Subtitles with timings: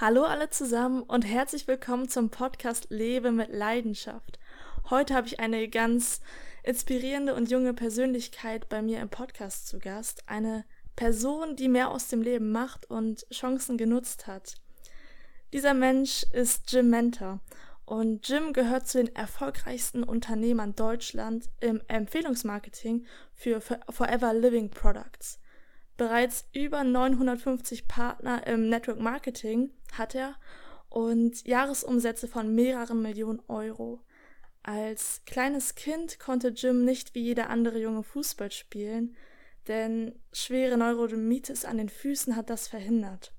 [0.00, 4.38] Hallo alle zusammen und herzlich willkommen zum Podcast Lebe mit Leidenschaft.
[4.88, 6.22] Heute habe ich eine ganz
[6.62, 10.22] inspirierende und junge Persönlichkeit bei mir im Podcast zu Gast.
[10.26, 10.64] Eine
[10.96, 14.54] Person, die mehr aus dem Leben macht und Chancen genutzt hat.
[15.52, 17.40] Dieser Mensch ist Jim Mentor
[17.84, 23.04] und Jim gehört zu den erfolgreichsten Unternehmern Deutschland im Empfehlungsmarketing
[23.34, 25.38] für Forever Living Products.
[26.00, 30.34] Bereits über 950 Partner im Network Marketing hat er
[30.88, 34.00] und Jahresumsätze von mehreren Millionen Euro.
[34.62, 39.14] Als kleines Kind konnte Jim nicht wie jeder andere Junge Fußball spielen,
[39.68, 43.34] denn schwere Neurodermitis an den Füßen hat das verhindert.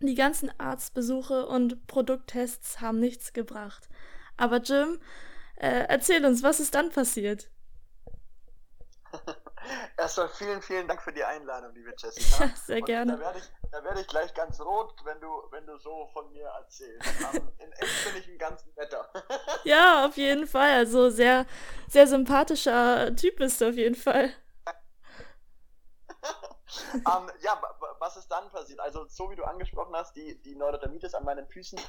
[0.00, 3.88] Die ganzen Arztbesuche und Produkttests haben nichts gebracht.
[4.36, 4.98] Aber Jim,
[5.54, 7.50] äh, erzähl uns, was ist dann passiert?
[9.96, 12.48] Erstmal vielen, vielen Dank für die Einladung, liebe Jessica.
[12.66, 13.12] Sehr Und gerne.
[13.12, 16.46] Da werde ich, werd ich gleich ganz rot, wenn du, wenn du so von mir
[16.46, 17.08] erzählst.
[17.32, 19.08] Um, in echt bin ich ein ganz netter.
[19.64, 20.72] ja, auf jeden Fall.
[20.72, 21.46] Also sehr,
[21.88, 24.30] sehr sympathischer Typ bist du auf jeden Fall.
[27.04, 27.60] um, ja,
[27.98, 28.80] was ist dann passiert?
[28.80, 31.80] Also, so wie du angesprochen hast, die, die Neurodermitis an meinen Füßen,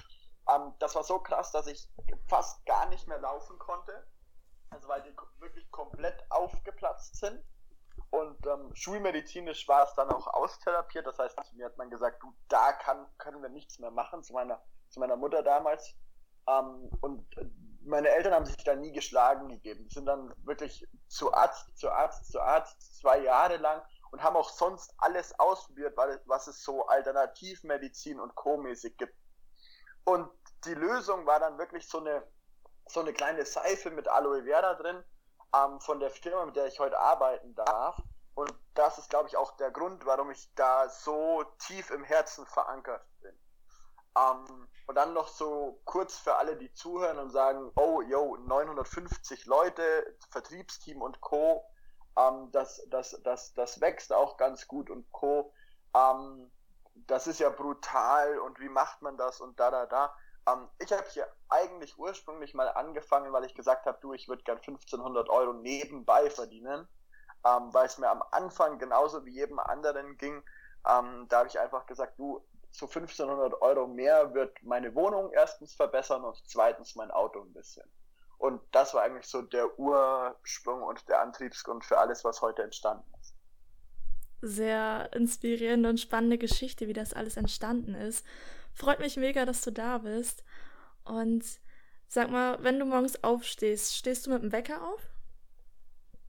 [0.45, 1.89] um, das war so krass, dass ich
[2.27, 4.07] fast gar nicht mehr laufen konnte.
[4.69, 7.43] Also, weil die wirklich komplett aufgeplatzt sind.
[8.15, 11.05] Und ähm, schulmedizinisch war es dann auch austherapiert.
[11.05, 14.31] Das heißt, mir hat man gesagt, du, da kann, können wir nichts mehr machen, zu
[14.31, 15.93] meiner, zu meiner Mutter damals.
[16.47, 17.27] Ähm, und
[17.83, 19.85] meine Eltern haben sich da nie geschlagen gegeben.
[19.89, 24.37] Die sind dann wirklich zu Arzt, zu Arzt, zu Arzt, zwei Jahre lang und haben
[24.37, 29.15] auch sonst alles ausprobiert, was es so Alternativmedizin und Co-mäßig gibt.
[30.05, 30.29] Und
[30.63, 32.23] die Lösung war dann wirklich so eine,
[32.87, 35.03] so eine kleine Seife mit Aloe Vera drin,
[35.53, 38.01] ähm, von der Firma, mit der ich heute arbeiten darf.
[38.35, 42.45] Und das ist, glaube ich, auch der Grund, warum ich da so tief im Herzen
[42.45, 43.33] verankert bin.
[44.17, 49.45] Ähm, und dann noch so kurz für alle, die zuhören und sagen, oh, yo, 950
[49.45, 51.65] Leute, Vertriebsteam und Co.,
[52.17, 55.53] ähm, das, das, das, das wächst auch ganz gut und Co.
[55.93, 56.51] Ähm,
[57.07, 60.15] das ist ja brutal und wie macht man das und da, da, da.
[60.47, 64.43] Ähm, ich habe hier eigentlich ursprünglich mal angefangen, weil ich gesagt habe, du, ich würde
[64.43, 66.87] gern 1500 Euro nebenbei verdienen,
[67.45, 70.43] ähm, weil es mir am Anfang genauso wie jedem anderen ging.
[70.87, 75.73] Ähm, da habe ich einfach gesagt, du, so 1500 Euro mehr wird meine Wohnung erstens
[75.73, 77.89] verbessern und zweitens mein Auto ein bisschen.
[78.37, 83.09] Und das war eigentlich so der Ursprung und der Antriebsgrund für alles, was heute entstanden
[83.19, 83.33] ist.
[84.41, 88.25] Sehr inspirierende und spannende Geschichte, wie das alles entstanden ist.
[88.75, 90.43] Freut mich mega, dass du da bist.
[91.05, 91.45] Und
[92.07, 95.01] sag mal, wenn du morgens aufstehst, stehst du mit dem Wecker auf?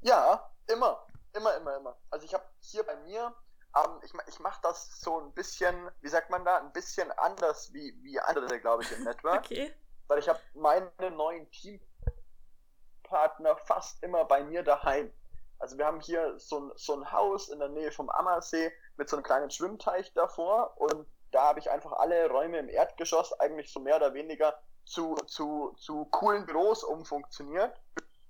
[0.03, 1.05] Ja, immer.
[1.33, 1.97] Immer, immer, immer.
[2.11, 3.34] Also ich habe hier bei mir,
[3.77, 7.73] ähm, ich, ich mache das so ein bisschen, wie sagt man da, ein bisschen anders
[7.73, 9.39] wie, wie andere, glaube ich, im Network.
[9.39, 9.75] okay.
[10.07, 15.13] Weil ich habe meine neuen Teampartner fast immer bei mir daheim.
[15.59, 19.09] Also wir haben hier so ein, so ein Haus in der Nähe vom Ammersee mit
[19.09, 23.71] so einem kleinen Schwimmteich davor und da habe ich einfach alle Räume im Erdgeschoss eigentlich
[23.71, 27.79] so mehr oder weniger zu, zu, zu coolen Büros umfunktioniert.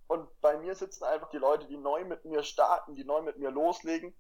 [0.09, 3.39] Und bei mir sitzen einfach die Leute, die neu mit mir starten, die neu mit
[3.39, 4.13] mir loslegen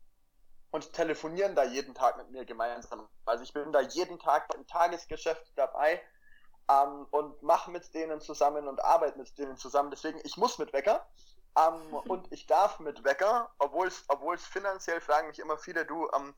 [0.70, 3.08] und telefonieren da jeden Tag mit mir gemeinsam.
[3.24, 6.00] Also ich bin da jeden Tag im Tagesgeschäft dabei
[6.70, 9.90] ähm, und mache mit denen zusammen und arbeite mit denen zusammen.
[9.90, 11.04] Deswegen, ich muss mit Wecker.
[11.58, 16.36] Ähm, und ich darf mit Wecker, obwohl es finanziell fragen mich immer viele, du, ähm,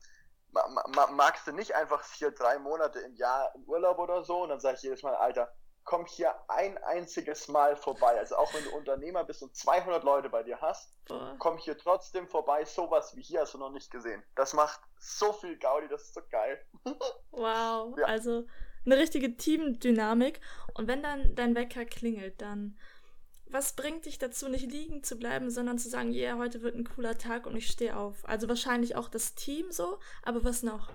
[1.11, 4.43] magst du nicht einfach hier drei Monate im Jahr im Urlaub oder so?
[4.43, 5.51] Und dann sage ich jedes Mal, Alter,
[5.83, 8.17] komm hier ein einziges Mal vorbei.
[8.17, 11.35] Also auch wenn du Unternehmer bist und 200 Leute bei dir hast, Boah.
[11.39, 12.63] komm hier trotzdem vorbei.
[12.65, 14.23] Sowas wie hier hast du noch nicht gesehen.
[14.35, 16.63] Das macht so viel Gaudi, das ist so geil.
[17.31, 18.05] wow, ja.
[18.05, 18.45] also
[18.85, 20.41] eine richtige Teamdynamik.
[20.75, 22.77] Und wenn dann dein Wecker klingelt, dann
[23.49, 26.75] was bringt dich dazu, nicht liegen zu bleiben, sondern zu sagen, ja, yeah, heute wird
[26.75, 28.27] ein cooler Tag und ich stehe auf?
[28.27, 30.91] Also wahrscheinlich auch das Team so, aber was noch?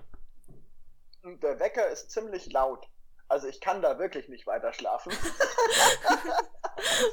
[1.22, 2.86] Der Wecker ist ziemlich laut.
[3.28, 5.12] Also ich kann da wirklich nicht weiter schlafen.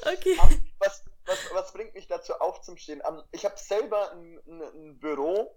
[0.01, 0.37] okay.
[0.79, 3.01] Was, was, was bringt mich dazu aufzustehen?
[3.31, 5.55] Ich habe selber ein, ein, ein Büro,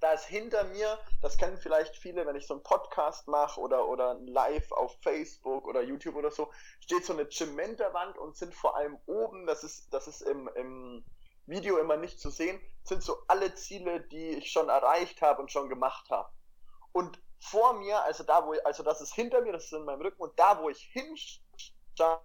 [0.00, 3.86] da ist hinter mir, das kennen vielleicht viele, wenn ich so einen Podcast mache oder,
[3.86, 6.50] oder live auf Facebook oder YouTube oder so,
[6.80, 11.04] steht so eine Cementerwand und sind vor allem oben, das ist, das ist im, im
[11.46, 15.52] Video immer nicht zu sehen, sind so alle Ziele, die ich schon erreicht habe und
[15.52, 16.30] schon gemacht habe.
[16.92, 19.84] Und vor mir, also da, wo ich, also das ist hinter mir, das ist in
[19.84, 22.20] meinem Rücken und da, wo ich hinschaue,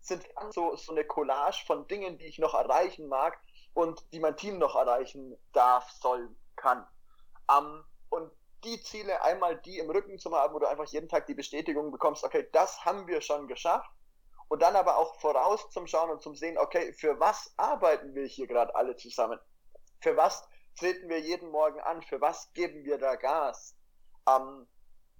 [0.00, 3.38] sind so, so eine Collage von Dingen, die ich noch erreichen mag,
[3.76, 6.86] und die mein Team noch erreichen darf, soll, kann.
[7.46, 8.32] Um, und
[8.64, 11.92] die Ziele, einmal die im Rücken zu haben, wo du einfach jeden Tag die Bestätigung
[11.92, 13.90] bekommst, okay, das haben wir schon geschafft.
[14.48, 18.24] Und dann aber auch voraus zum Schauen und zum Sehen, okay, für was arbeiten wir
[18.24, 19.38] hier gerade alle zusammen?
[20.00, 22.00] Für was treten wir jeden Morgen an?
[22.00, 23.76] Für was geben wir da Gas?
[24.26, 24.66] Ähm,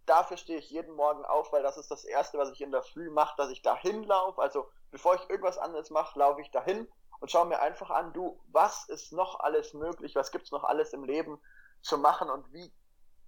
[0.07, 2.83] dafür stehe ich jeden Morgen auf, weil das ist das Erste, was ich in der
[2.83, 4.41] Früh mache, dass ich dahin laufe.
[4.41, 6.89] Also bevor ich irgendwas anderes mache, laufe ich dahin
[7.21, 10.93] und schaue mir einfach an, du, was ist noch alles möglich, was gibt's noch alles
[10.93, 11.41] im Leben
[11.83, 12.73] zu machen und wie,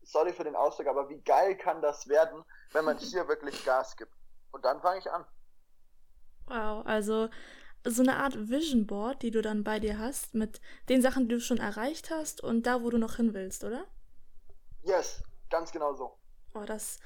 [0.03, 3.97] sorry für den Ausdruck, aber wie geil kann das werden, wenn man hier wirklich Gas
[3.97, 4.13] gibt.
[4.51, 5.25] Und dann fange ich an.
[6.47, 7.29] Wow, also
[7.85, 11.35] so eine Art Vision Board, die du dann bei dir hast, mit den Sachen, die
[11.35, 13.85] du schon erreicht hast und da, wo du noch hin willst, oder?
[14.83, 16.19] Yes, ganz genau so.
[16.55, 16.99] Oh, das,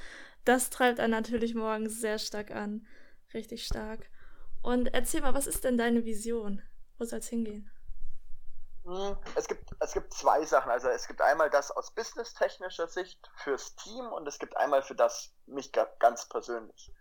[0.45, 2.87] das treibt einen natürlich morgens sehr stark an.
[3.35, 4.09] Richtig stark.
[4.63, 6.63] Und erzähl mal, was ist denn deine Vision?
[7.03, 7.69] Wo soll es hingehen?
[8.85, 10.71] Hm, es gibt, es gibt zwei Sachen.
[10.71, 14.95] Also es gibt einmal das aus businesstechnischer Sicht fürs Team und es gibt einmal für
[14.95, 16.93] das mich ganz persönlich.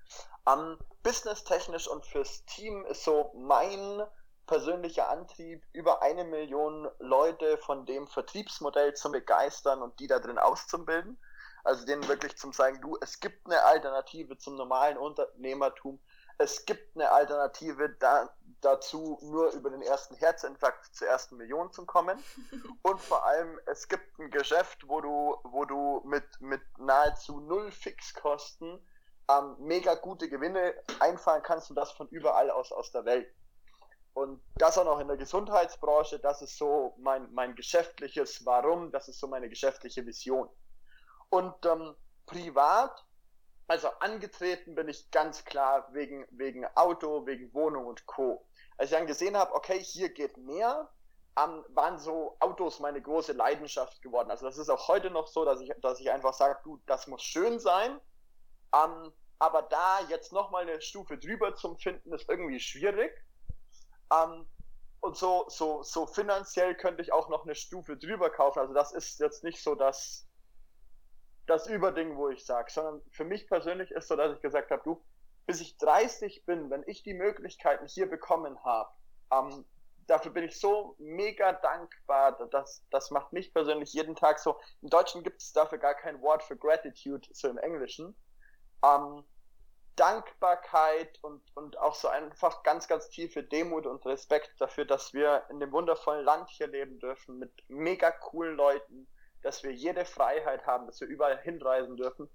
[0.45, 4.01] Um, businesstechnisch und fürs Team ist so mein
[4.47, 10.39] persönlicher Antrieb, über eine Million Leute von dem Vertriebsmodell zu begeistern und die da drin
[10.39, 11.19] auszubilden.
[11.63, 15.99] Also denen wirklich zum sagen, du, es gibt eine Alternative zum normalen Unternehmertum.
[16.39, 21.85] Es gibt eine Alternative da, dazu, nur über den ersten Herzinfarkt zur ersten Million zu
[21.85, 22.17] kommen.
[22.83, 27.71] Und vor allem, es gibt ein Geschäft, wo du, wo du mit, mit nahezu null
[27.71, 28.79] Fixkosten
[29.29, 33.31] ähm, mega gute Gewinne einfahren kannst und das von überall aus, aus der Welt.
[34.13, 39.07] Und das auch noch in der Gesundheitsbranche, das ist so mein, mein geschäftliches Warum, das
[39.07, 40.49] ist so meine geschäftliche Vision.
[41.29, 43.05] Und ähm, privat,
[43.67, 48.45] also angetreten bin ich ganz klar wegen, wegen Auto, wegen Wohnung und Co.
[48.81, 50.89] Als ich dann gesehen habe, okay, hier geht mehr,
[51.37, 54.31] ähm, waren so Autos meine große Leidenschaft geworden.
[54.31, 57.05] Also das ist auch heute noch so, dass ich, dass ich einfach sage, du, das
[57.05, 58.01] muss schön sein.
[58.73, 63.11] Ähm, aber da jetzt nochmal eine Stufe drüber zum Finden, ist irgendwie schwierig.
[64.11, 64.47] Ähm,
[64.99, 68.57] und so, so, so finanziell könnte ich auch noch eine Stufe drüber kaufen.
[68.57, 70.27] Also das ist jetzt nicht so das,
[71.45, 74.81] das Überding, wo ich sage, sondern für mich persönlich ist so, dass ich gesagt habe,
[74.83, 75.05] du,
[75.45, 78.89] bis ich 30 bin, wenn ich die Möglichkeiten hier bekommen habe,
[79.31, 79.65] ähm,
[80.07, 82.47] dafür bin ich so mega dankbar.
[82.49, 84.59] Das, das macht mich persönlich jeden Tag so.
[84.81, 88.15] Im Deutschen gibt es dafür gar kein Wort für Gratitude, so im Englischen.
[88.83, 89.23] Ähm,
[89.95, 95.43] Dankbarkeit und, und auch so einfach ganz, ganz tiefe Demut und Respekt dafür, dass wir
[95.49, 99.07] in dem wundervollen Land hier leben dürfen, mit mega coolen Leuten,
[99.43, 102.29] dass wir jede Freiheit haben, dass wir überall hinreisen dürfen.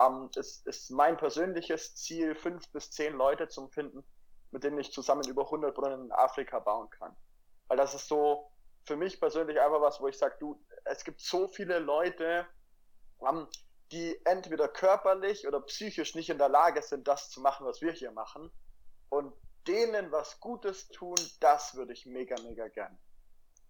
[0.00, 4.04] Ähm, ist, ist mein persönliches Ziel, fünf bis zehn Leute zu finden,
[4.50, 7.14] mit denen ich zusammen über 100 Brunnen in Afrika bauen kann.
[7.68, 8.50] Weil das ist so
[8.84, 12.46] für mich persönlich einfach was, wo ich sage, du, es gibt so viele Leute,
[13.28, 13.46] ähm,
[13.92, 17.92] die entweder körperlich oder psychisch nicht in der Lage sind, das zu machen, was wir
[17.92, 18.50] hier machen.
[19.08, 19.34] Und
[19.66, 22.98] denen was Gutes tun, das würde ich mega, mega gern.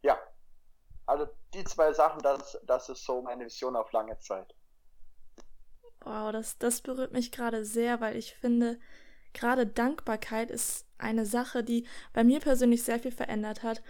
[0.03, 0.19] Ja,
[1.06, 4.55] also die zwei Sachen, das, das ist so meine Vision auf lange Zeit.
[6.02, 8.79] Wow, das, das berührt mich gerade sehr, weil ich finde,
[9.32, 13.82] gerade Dankbarkeit ist eine Sache, die bei mir persönlich sehr viel verändert hat.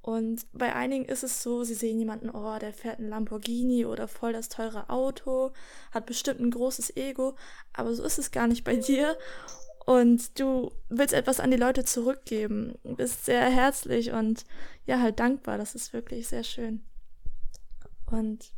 [0.00, 4.06] Und bei einigen ist es so, sie sehen jemanden, oh, der fährt ein Lamborghini oder
[4.06, 5.52] voll das teure Auto,
[5.90, 7.34] hat bestimmt ein großes Ego,
[7.72, 9.16] aber so ist es gar nicht bei dir
[9.86, 14.44] und du willst etwas an die Leute zurückgeben, bist sehr herzlich und
[14.84, 15.58] ja, halt dankbar.
[15.58, 16.84] Das ist wirklich sehr schön.
[18.10, 18.52] Und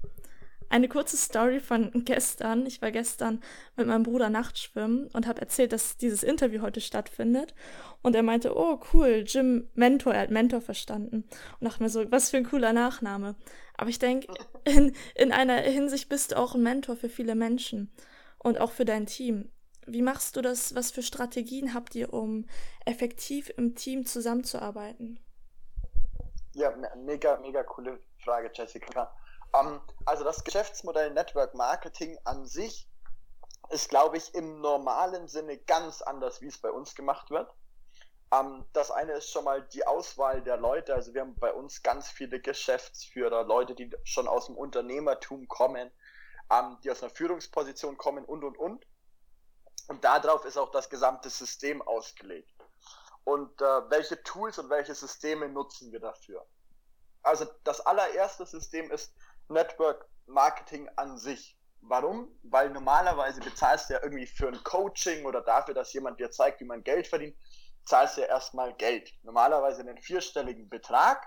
[0.70, 2.66] eine kurze Story von gestern.
[2.66, 3.42] Ich war gestern
[3.76, 7.54] mit meinem Bruder Nachtschwimmen und habe erzählt, dass dieses Interview heute stattfindet.
[8.02, 11.25] Und er meinte, oh cool, Jim Mentor, er hat Mentor verstanden.
[11.60, 13.37] Und dachte mir so, was für ein cooler Nachname.
[13.76, 14.32] Aber ich denke,
[14.64, 17.92] in, in einer Hinsicht bist du auch ein Mentor für viele Menschen
[18.38, 19.50] und auch für dein Team.
[19.87, 20.75] Wie machst du das?
[20.75, 22.44] Was für Strategien habt ihr, um
[22.84, 25.18] effektiv im Team zusammenzuarbeiten?
[26.52, 29.10] Ja, mega, mega coole Frage, Jessica.
[29.55, 32.88] Ähm, also das Geschäftsmodell Network Marketing an sich
[33.71, 37.50] ist, glaube ich, im normalen Sinne ganz anders, wie es bei uns gemacht wird.
[38.33, 40.95] Ähm, das eine ist schon mal die Auswahl der Leute.
[40.95, 45.90] Also wir haben bei uns ganz viele Geschäftsführer, Leute, die schon aus dem Unternehmertum kommen,
[46.50, 48.87] ähm, die aus einer Führungsposition kommen und, und, und.
[49.88, 52.52] Und darauf ist auch das gesamte System ausgelegt.
[53.25, 56.47] Und äh, welche Tools und welche Systeme nutzen wir dafür?
[57.23, 59.14] Also das allererste System ist
[59.49, 61.57] Network Marketing an sich.
[61.81, 62.28] Warum?
[62.43, 66.61] Weil normalerweise bezahlst du ja irgendwie für ein Coaching oder dafür, dass jemand dir zeigt,
[66.61, 67.37] wie man Geld verdient,
[67.85, 69.11] zahlst du ja erstmal Geld.
[69.23, 71.26] Normalerweise einen vierstelligen Betrag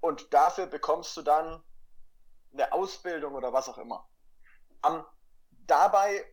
[0.00, 1.62] und dafür bekommst du dann
[2.52, 4.08] eine Ausbildung oder was auch immer.
[4.86, 5.04] Um,
[5.66, 6.24] dabei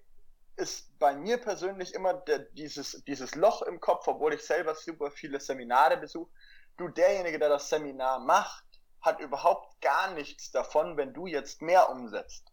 [0.56, 5.10] ist bei mir persönlich immer der, dieses, dieses Loch im Kopf, obwohl ich selber super
[5.10, 6.30] viele Seminare besuche.
[6.78, 8.66] Du, derjenige, der das Seminar macht,
[9.03, 12.51] hat überhaupt gar nichts davon, wenn du jetzt mehr umsetzt.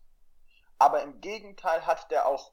[0.78, 2.52] Aber im Gegenteil hat der auch,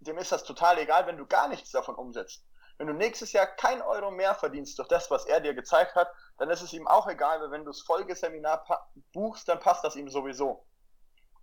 [0.00, 2.44] dem ist das total egal, wenn du gar nichts davon umsetzt.
[2.78, 6.08] Wenn du nächstes Jahr kein Euro mehr verdienst durch das, was er dir gezeigt hat,
[6.38, 8.64] dann ist es ihm auch egal, weil wenn du das Folgeseminar
[9.12, 10.66] buchst, dann passt das ihm sowieso.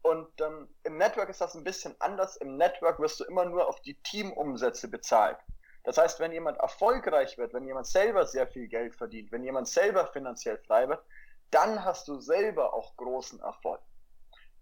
[0.02, 2.36] Und ähm, im Network ist das ein bisschen anders.
[2.38, 5.38] Im Network wirst du immer nur auf die Teamumsätze bezahlt.
[5.84, 9.68] Das heißt, wenn jemand erfolgreich wird, wenn jemand selber sehr viel Geld verdient, wenn jemand
[9.68, 11.04] selber finanziell frei wird,
[11.52, 13.82] dann hast du selber auch großen Erfolg.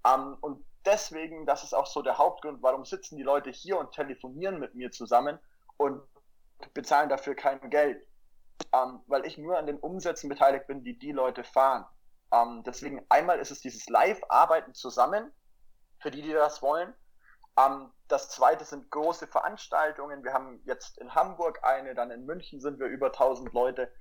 [0.06, 3.92] Ähm, und deswegen, das ist auch so der Hauptgrund, warum sitzen die Leute hier und
[3.92, 5.40] telefonieren mit mir zusammen
[5.78, 6.02] und
[6.74, 8.06] bezahlen dafür kein Geld.
[8.74, 11.86] Ähm, weil ich nur an den Umsätzen beteiligt bin, die die Leute fahren.
[12.32, 15.32] Ähm, deswegen einmal ist es dieses Live-Arbeiten zusammen,
[16.00, 16.94] für die, die das wollen.
[17.58, 20.24] Ähm, das zweite sind große Veranstaltungen.
[20.24, 23.92] Wir haben jetzt in Hamburg eine, dann in München sind wir über 1000 Leute.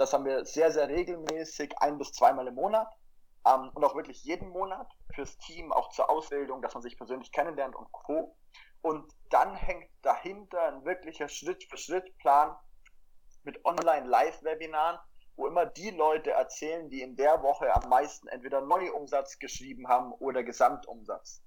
[0.00, 2.90] Das haben wir sehr, sehr regelmäßig, ein bis zweimal im Monat.
[3.46, 7.30] Ähm, und auch wirklich jeden Monat fürs Team, auch zur Ausbildung, dass man sich persönlich
[7.32, 8.34] kennenlernt und Co.
[8.80, 12.56] Und dann hängt dahinter ein wirklicher Schritt-für-Schritt-Plan
[13.42, 14.98] mit Online-Live-Webinaren,
[15.36, 20.14] wo immer die Leute erzählen, die in der Woche am meisten entweder Neuumsatz geschrieben haben
[20.14, 21.42] oder Gesamtumsatz.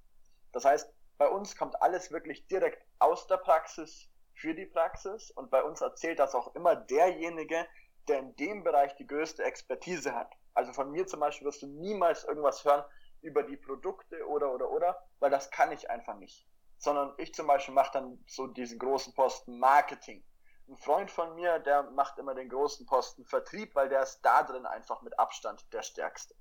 [0.52, 5.50] Das heißt, bei uns kommt alles wirklich direkt aus der Praxis für die Praxis und
[5.50, 7.66] bei uns erzählt das auch immer derjenige,
[8.08, 10.32] der in dem Bereich die größte Expertise hat.
[10.54, 12.84] Also von mir zum Beispiel wirst du niemals irgendwas hören
[13.22, 16.46] über die Produkte oder oder oder, weil das kann ich einfach nicht.
[16.78, 20.24] Sondern ich zum Beispiel mache dann so diesen großen Posten Marketing
[20.68, 24.42] ein Freund von mir, der macht immer den großen Posten Vertrieb, weil der ist da
[24.42, 26.34] drin einfach mit Abstand der stärkste.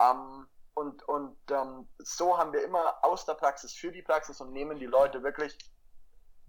[0.00, 4.52] Ähm, und und ähm, so haben wir immer aus der Praxis für die Praxis und
[4.52, 5.56] nehmen die Leute wirklich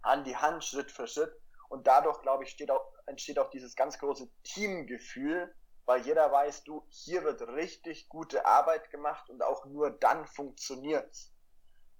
[0.01, 1.33] an die Hand Schritt für Schritt.
[1.73, 5.53] Und dadurch, glaube ich, auch, entsteht auch dieses ganz große Teamgefühl,
[5.85, 11.33] weil jeder weiß, du, hier wird richtig gute Arbeit gemacht und auch nur dann funktioniert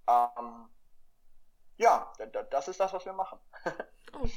[0.08, 0.68] ähm,
[1.76, 2.12] ja,
[2.50, 3.38] das ist das, was wir machen.
[4.12, 4.28] oh.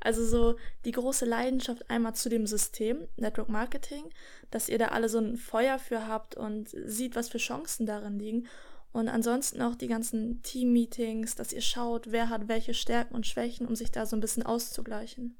[0.00, 4.10] Also so die große Leidenschaft einmal zu dem System Network Marketing,
[4.50, 8.18] dass ihr da alle so ein Feuer für habt und sieht, was für Chancen darin
[8.18, 8.48] liegen.
[8.92, 13.66] Und ansonsten auch die ganzen Team-Meetings, dass ihr schaut, wer hat welche Stärken und Schwächen,
[13.66, 15.38] um sich da so ein bisschen auszugleichen.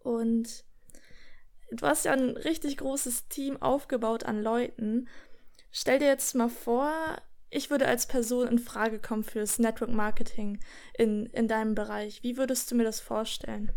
[0.00, 0.64] Und
[1.70, 5.08] du hast ja ein richtig großes Team aufgebaut an Leuten.
[5.70, 6.92] Stell dir jetzt mal vor,
[7.50, 10.60] ich würde als Person in Frage kommen fürs Network Marketing
[10.94, 12.22] in, in deinem Bereich.
[12.22, 13.72] Wie würdest du mir das vorstellen?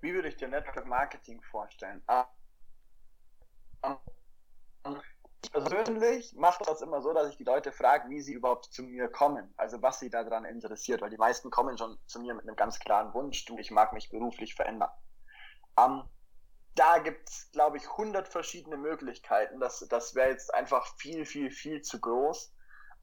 [0.00, 2.02] Wie würde ich dir Network Marketing vorstellen?
[3.82, 5.00] Um,
[5.54, 8.82] um, persönlich mache das immer so, dass ich die Leute frage, wie sie überhaupt zu
[8.82, 12.46] mir kommen, also was sie daran interessiert, weil die meisten kommen schon zu mir mit
[12.46, 14.90] einem ganz klaren Wunsch, du, ich mag mich beruflich verändern.
[15.76, 16.08] Um,
[16.74, 19.60] da gibt es, glaube ich, 100 verschiedene Möglichkeiten.
[19.60, 22.52] Das, das wäre jetzt einfach viel, viel, viel zu groß,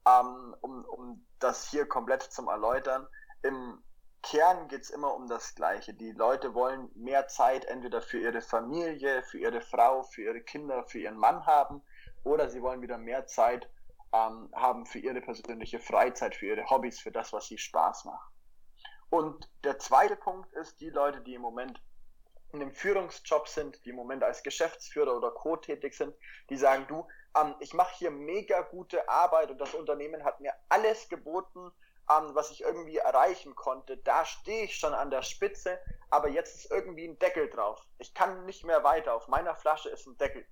[0.07, 3.07] ähm, um, um das hier komplett zum Erläutern.
[3.43, 3.83] Im
[4.23, 5.93] Kern geht es immer um das Gleiche.
[5.93, 10.83] Die Leute wollen mehr Zeit entweder für ihre Familie, für ihre Frau, für ihre Kinder,
[10.85, 11.83] für ihren Mann haben
[12.27, 13.69] oder sie wollen wieder mehr Zeit
[14.13, 18.31] ähm, haben für ihre persönliche Freizeit, für ihre Hobbys, für das, was sie Spaß macht.
[19.09, 21.81] Und der zweite Punkt ist, die Leute, die im Moment
[22.53, 25.57] in einem Führungsjob sind, die im Moment als Geschäftsführer oder Co.
[25.57, 26.15] tätig sind,
[26.49, 27.07] die sagen, du,
[27.37, 31.71] ähm, ich mache hier mega gute Arbeit und das Unternehmen hat mir alles geboten,
[32.09, 33.97] ähm, was ich irgendwie erreichen konnte.
[33.97, 35.79] Da stehe ich schon an der Spitze,
[36.09, 37.85] aber jetzt ist irgendwie ein Deckel drauf.
[37.99, 39.13] Ich kann nicht mehr weiter.
[39.13, 40.45] Auf meiner Flasche ist ein Deckel.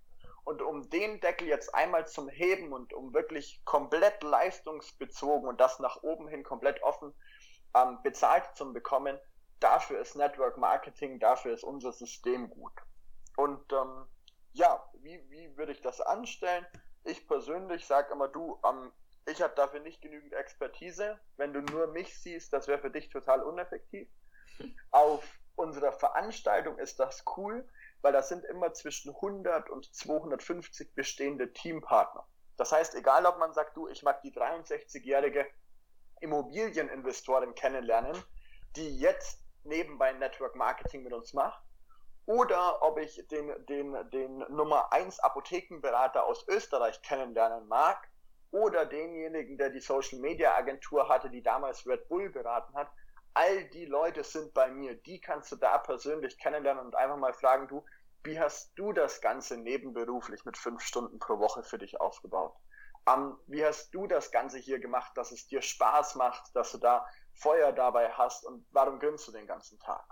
[0.46, 5.80] Und um den Deckel jetzt einmal zum Heben und um wirklich komplett leistungsbezogen und das
[5.80, 7.14] nach oben hin komplett offen
[7.76, 9.20] ähm, bezahlt zu bekommen,
[9.60, 12.74] dafür ist Network Marketing, dafür ist unser System gut.
[13.36, 14.06] Und ähm,
[14.54, 16.66] ja, wie, wie würde ich das anstellen?
[17.04, 18.92] Ich persönlich sage immer, du, ähm,
[19.26, 21.20] ich habe dafür nicht genügend Expertise.
[21.38, 24.08] Wenn du nur mich siehst, das wäre für dich total uneffektiv.
[24.92, 27.68] Auf unserer Veranstaltung ist das cool,
[28.02, 32.28] weil das sind immer zwischen 100 und 250 bestehende Teampartner.
[32.58, 35.46] Das heißt, egal ob man sagt, du, ich mag die 63-jährige
[36.22, 38.16] Immobilieninvestorin kennenlernen,
[38.76, 41.62] die jetzt nebenbei Network Marketing mit uns macht.
[42.26, 48.10] Oder ob ich den, den, den Nummer 1 Apothekenberater aus Österreich kennenlernen mag.
[48.52, 52.90] Oder denjenigen, der die Social Media Agentur hatte, die damals Red Bull beraten hat.
[53.36, 54.96] All die Leute sind bei mir.
[54.96, 57.86] Die kannst du da persönlich kennenlernen und einfach mal fragen, du,
[58.24, 62.56] wie hast du das Ganze nebenberuflich mit fünf Stunden pro Woche für dich aufgebaut?
[63.08, 66.78] ähm, wie hast du das Ganze hier gemacht, dass es dir Spaß macht, dass du
[66.78, 70.06] da Feuer dabei hast und warum grinst du den ganzen Tag?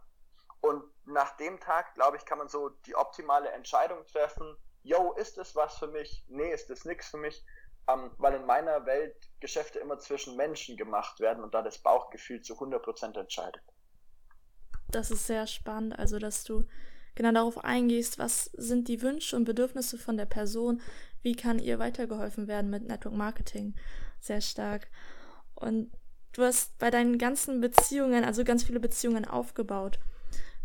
[0.61, 5.37] Und nach dem Tag, glaube ich, kann man so die optimale Entscheidung treffen, yo, ist
[5.37, 6.23] es was für mich?
[6.27, 7.43] Nee, ist es nichts für mich?
[7.89, 12.41] Ähm, weil in meiner Welt Geschäfte immer zwischen Menschen gemacht werden und da das Bauchgefühl
[12.41, 13.61] zu 100% entscheidet.
[14.89, 16.65] Das ist sehr spannend, also dass du
[17.15, 20.81] genau darauf eingehst, was sind die Wünsche und Bedürfnisse von der Person,
[21.21, 23.75] wie kann ihr weitergeholfen werden mit Network Marketing.
[24.19, 24.87] Sehr stark.
[25.55, 25.91] Und
[26.33, 29.99] du hast bei deinen ganzen Beziehungen, also ganz viele Beziehungen aufgebaut.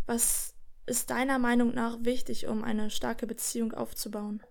[0.06, 0.54] Was
[0.86, 4.42] ist deiner Meinung nach wichtig, um eine starke Beziehung aufzubauen?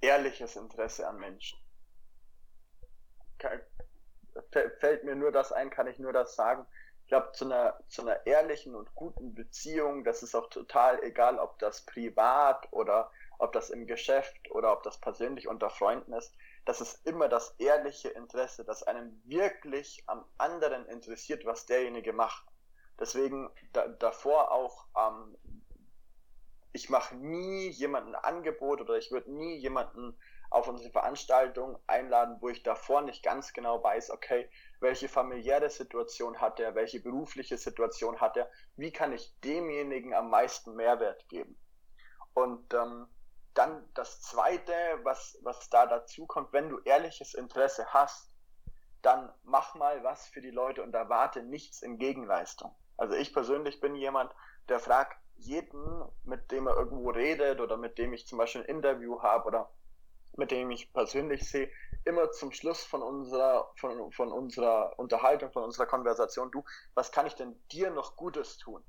[0.00, 1.58] Ehrliches Interesse an Menschen.
[4.50, 6.66] Fällt mir nur das ein, kann ich nur das sagen
[7.10, 11.58] glaube, zu einer, zu einer ehrlichen und guten Beziehung, das ist auch total egal, ob
[11.58, 16.32] das privat oder ob das im Geschäft oder ob das persönlich unter Freunden ist,
[16.64, 22.46] das ist immer das ehrliche Interesse, das einem wirklich am anderen interessiert, was derjenige macht.
[22.98, 25.36] Deswegen da, davor auch, ähm,
[26.72, 30.16] ich mache nie jemanden ein Angebot oder ich würde nie jemanden
[30.50, 34.50] auf unsere Veranstaltung einladen, wo ich davor nicht ganz genau weiß, okay,
[34.80, 40.30] welche familiäre Situation hat er, welche berufliche Situation hat er, wie kann ich demjenigen am
[40.30, 41.56] meisten Mehrwert geben.
[42.34, 43.06] Und ähm,
[43.54, 44.72] dann das Zweite,
[45.02, 48.32] was, was da dazu kommt, wenn du ehrliches Interesse hast,
[49.02, 52.74] dann mach mal was für die Leute und erwarte nichts in Gegenleistung.
[52.96, 54.34] Also ich persönlich bin jemand,
[54.68, 58.68] der fragt jeden, mit dem er irgendwo redet oder mit dem ich zum Beispiel ein
[58.68, 59.70] Interview habe oder
[60.36, 61.70] mit dem ich persönlich sehe,
[62.04, 67.26] immer zum Schluss von unserer, von, von unserer Unterhaltung, von unserer Konversation, du, was kann
[67.26, 68.82] ich denn dir noch Gutes tun?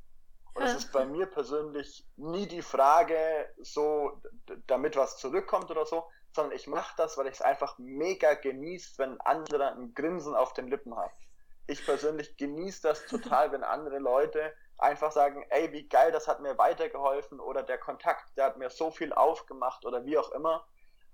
[0.54, 4.22] Und es ist bei mir persönlich nie die Frage, so,
[4.68, 8.98] damit was zurückkommt oder so, sondern ich mache das, weil ich es einfach mega genieße,
[8.98, 11.14] wenn andere ein Grinsen auf den Lippen haben.
[11.68, 16.42] Ich persönlich genieße das total, wenn andere Leute einfach sagen, ey, wie geil, das hat
[16.42, 20.66] mir weitergeholfen oder der Kontakt, der hat mir so viel aufgemacht oder wie auch immer.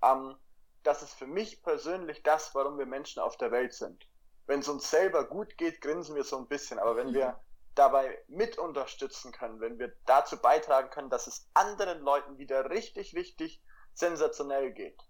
[0.02, 0.36] Ähm,
[0.82, 4.08] das ist für mich persönlich das, warum wir Menschen auf der Welt sind.
[4.46, 7.38] Wenn es uns selber gut geht, grinsen wir so ein bisschen, aber wenn wir
[7.74, 13.14] dabei mit unterstützen können, wenn wir dazu beitragen können, dass es anderen Leuten wieder richtig,
[13.14, 15.00] richtig sensationell geht,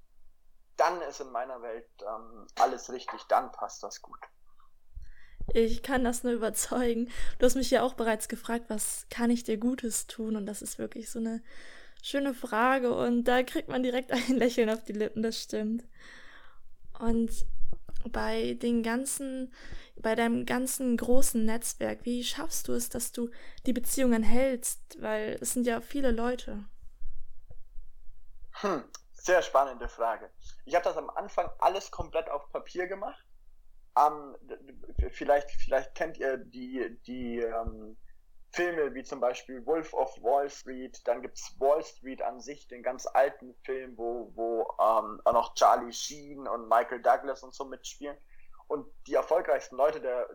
[0.76, 4.18] dann ist in meiner Welt ähm, alles richtig, dann passt das gut.
[5.54, 7.10] Ich kann das nur überzeugen.
[7.38, 10.36] Du hast mich ja auch bereits gefragt, was kann ich dir Gutes tun?
[10.36, 11.42] Und das ist wirklich so eine
[12.02, 15.84] schöne Frage und da kriegt man direkt ein Lächeln auf die Lippen, das stimmt.
[16.98, 17.30] Und
[18.10, 19.52] bei den ganzen,
[19.96, 23.30] bei deinem ganzen großen Netzwerk, wie schaffst du es, dass du
[23.66, 25.00] die Beziehungen hältst?
[25.00, 26.64] Weil es sind ja viele Leute.
[28.60, 30.30] Hm, sehr spannende Frage.
[30.64, 33.24] Ich habe das am Anfang alles komplett auf Papier gemacht.
[33.98, 34.36] Ähm,
[35.10, 37.96] vielleicht, vielleicht kennt ihr die, die ähm,
[38.50, 42.66] Filme wie zum Beispiel Wolf of Wall Street, dann gibt es Wall Street an sich,
[42.68, 47.54] den ganz alten Film, wo, wo ähm, auch noch Charlie Sheen und Michael Douglas und
[47.54, 48.16] so mitspielen.
[48.66, 50.28] Und die erfolgreichsten Leute der,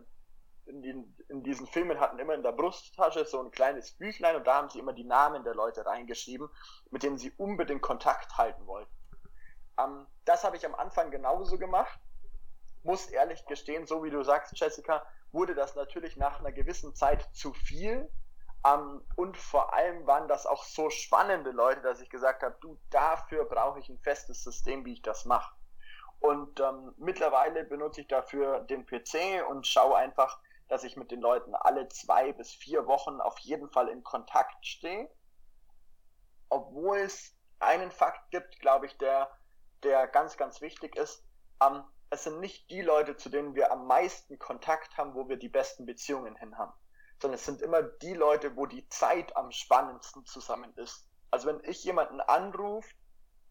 [0.66, 4.46] in, den, in diesen Filmen hatten immer in der Brusttasche so ein kleines Büchlein und
[4.46, 6.48] da haben sie immer die Namen der Leute reingeschrieben,
[6.90, 8.92] mit denen sie unbedingt Kontakt halten wollten.
[9.78, 11.98] Ähm, das habe ich am Anfang genauso gemacht.
[12.84, 17.28] Muss ehrlich gestehen, so wie du sagst, Jessica, wurde das natürlich nach einer gewissen Zeit
[17.32, 18.08] zu viel.
[18.64, 22.78] Ähm, und vor allem waren das auch so spannende Leute, dass ich gesagt habe, du,
[22.90, 25.54] dafür brauche ich ein festes System, wie ich das mache.
[26.20, 31.20] Und ähm, mittlerweile benutze ich dafür den PC und schaue einfach, dass ich mit den
[31.20, 35.10] Leuten alle zwei bis vier Wochen auf jeden Fall in Kontakt stehe.
[36.48, 39.30] Obwohl es einen Fakt gibt, glaube ich, der,
[39.82, 41.22] der ganz, ganz wichtig ist.
[41.62, 45.36] Ähm, es sind nicht die Leute, zu denen wir am meisten Kontakt haben, wo wir
[45.36, 46.72] die besten Beziehungen hin haben,
[47.20, 51.08] sondern es sind immer die Leute, wo die Zeit am spannendsten zusammen ist.
[51.30, 52.88] Also wenn ich jemanden anrufe,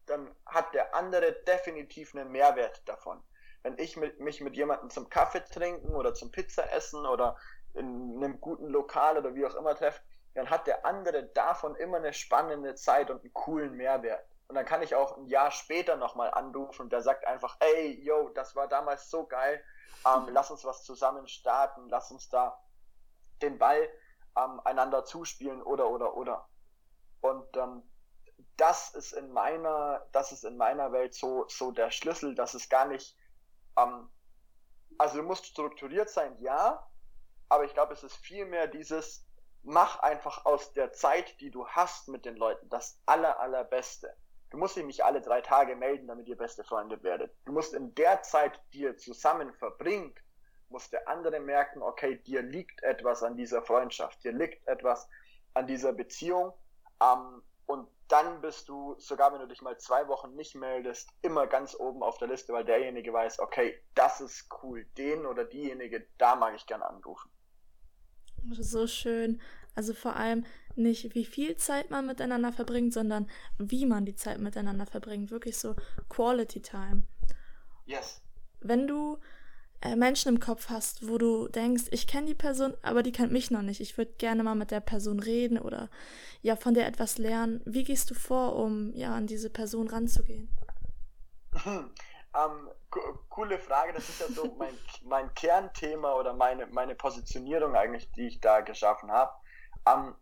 [0.06, 3.22] dann hat der andere definitiv einen Mehrwert davon.
[3.62, 7.36] Wenn ich mit, mich mit jemandem zum Kaffee trinken oder zum Pizza essen oder
[7.74, 10.00] in einem guten Lokal oder wie auch immer treffe,
[10.34, 14.26] dann hat der andere davon immer eine spannende Zeit und einen coolen Mehrwert.
[14.48, 18.00] Und dann kann ich auch ein Jahr später nochmal anrufen und der sagt einfach, ey,
[18.02, 19.62] yo, das war damals so geil,
[20.06, 22.62] ähm, lass uns was zusammen starten, lass uns da
[23.40, 23.88] den Ball
[24.36, 26.48] ähm, einander zuspielen oder oder oder.
[27.20, 27.82] Und ähm,
[28.56, 32.68] das ist in meiner, das ist in meiner Welt so, so der Schlüssel, dass es
[32.68, 33.16] gar nicht,
[33.78, 34.10] ähm,
[34.98, 36.86] also du musst strukturiert sein, ja,
[37.48, 39.26] aber ich glaube, es ist vielmehr dieses,
[39.62, 44.14] mach einfach aus der Zeit, die du hast mit den Leuten, das aller, allerbeste
[44.54, 47.34] Du musst dich nicht alle drei Tage melden, damit ihr beste Freunde werdet.
[47.44, 50.16] Du musst in der Zeit, die ihr zusammen verbringt,
[50.68, 55.08] muss der andere merken, okay, dir liegt etwas an dieser Freundschaft, dir liegt etwas
[55.54, 56.52] an dieser Beziehung.
[57.02, 61.48] Ähm, und dann bist du, sogar wenn du dich mal zwei Wochen nicht meldest, immer
[61.48, 66.06] ganz oben auf der Liste, weil derjenige weiß, okay, das ist cool, den oder diejenige,
[66.16, 67.28] da mag ich gerne anrufen.
[68.52, 69.42] So schön.
[69.74, 70.44] Also vor allem
[70.76, 75.30] nicht, wie viel Zeit man miteinander verbringt, sondern wie man die Zeit miteinander verbringt.
[75.30, 75.74] Wirklich so
[76.08, 77.02] Quality Time.
[77.86, 78.22] Yes.
[78.60, 79.18] Wenn du
[79.84, 83.32] äh, Menschen im Kopf hast, wo du denkst, ich kenne die Person, aber die kennt
[83.32, 83.80] mich noch nicht.
[83.80, 85.90] Ich würde gerne mal mit der Person reden oder
[86.42, 87.60] ja von der etwas lernen.
[87.66, 90.48] Wie gehst du vor, um ja an diese Person ranzugehen?
[91.66, 92.70] ähm,
[93.28, 93.92] coole Frage.
[93.92, 98.60] Das ist ja so mein, mein Kernthema oder meine, meine Positionierung eigentlich, die ich da
[98.60, 99.32] geschaffen habe.
[99.86, 100.14] Ähm,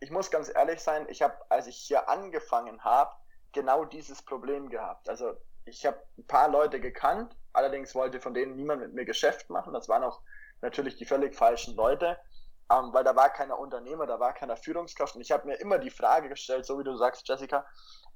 [0.00, 3.12] ich muss ganz ehrlich sein, ich habe, als ich hier angefangen habe,
[3.52, 5.08] genau dieses Problem gehabt.
[5.08, 9.50] Also ich habe ein paar Leute gekannt, allerdings wollte von denen niemand mit mir Geschäft
[9.50, 9.72] machen.
[9.72, 10.20] Das waren auch
[10.60, 12.18] natürlich die völlig falschen Leute,
[12.70, 15.14] ähm, weil da war keiner Unternehmer, da war keiner Führungskraft.
[15.14, 17.66] Und ich habe mir immer die Frage gestellt, so wie du sagst, Jessica,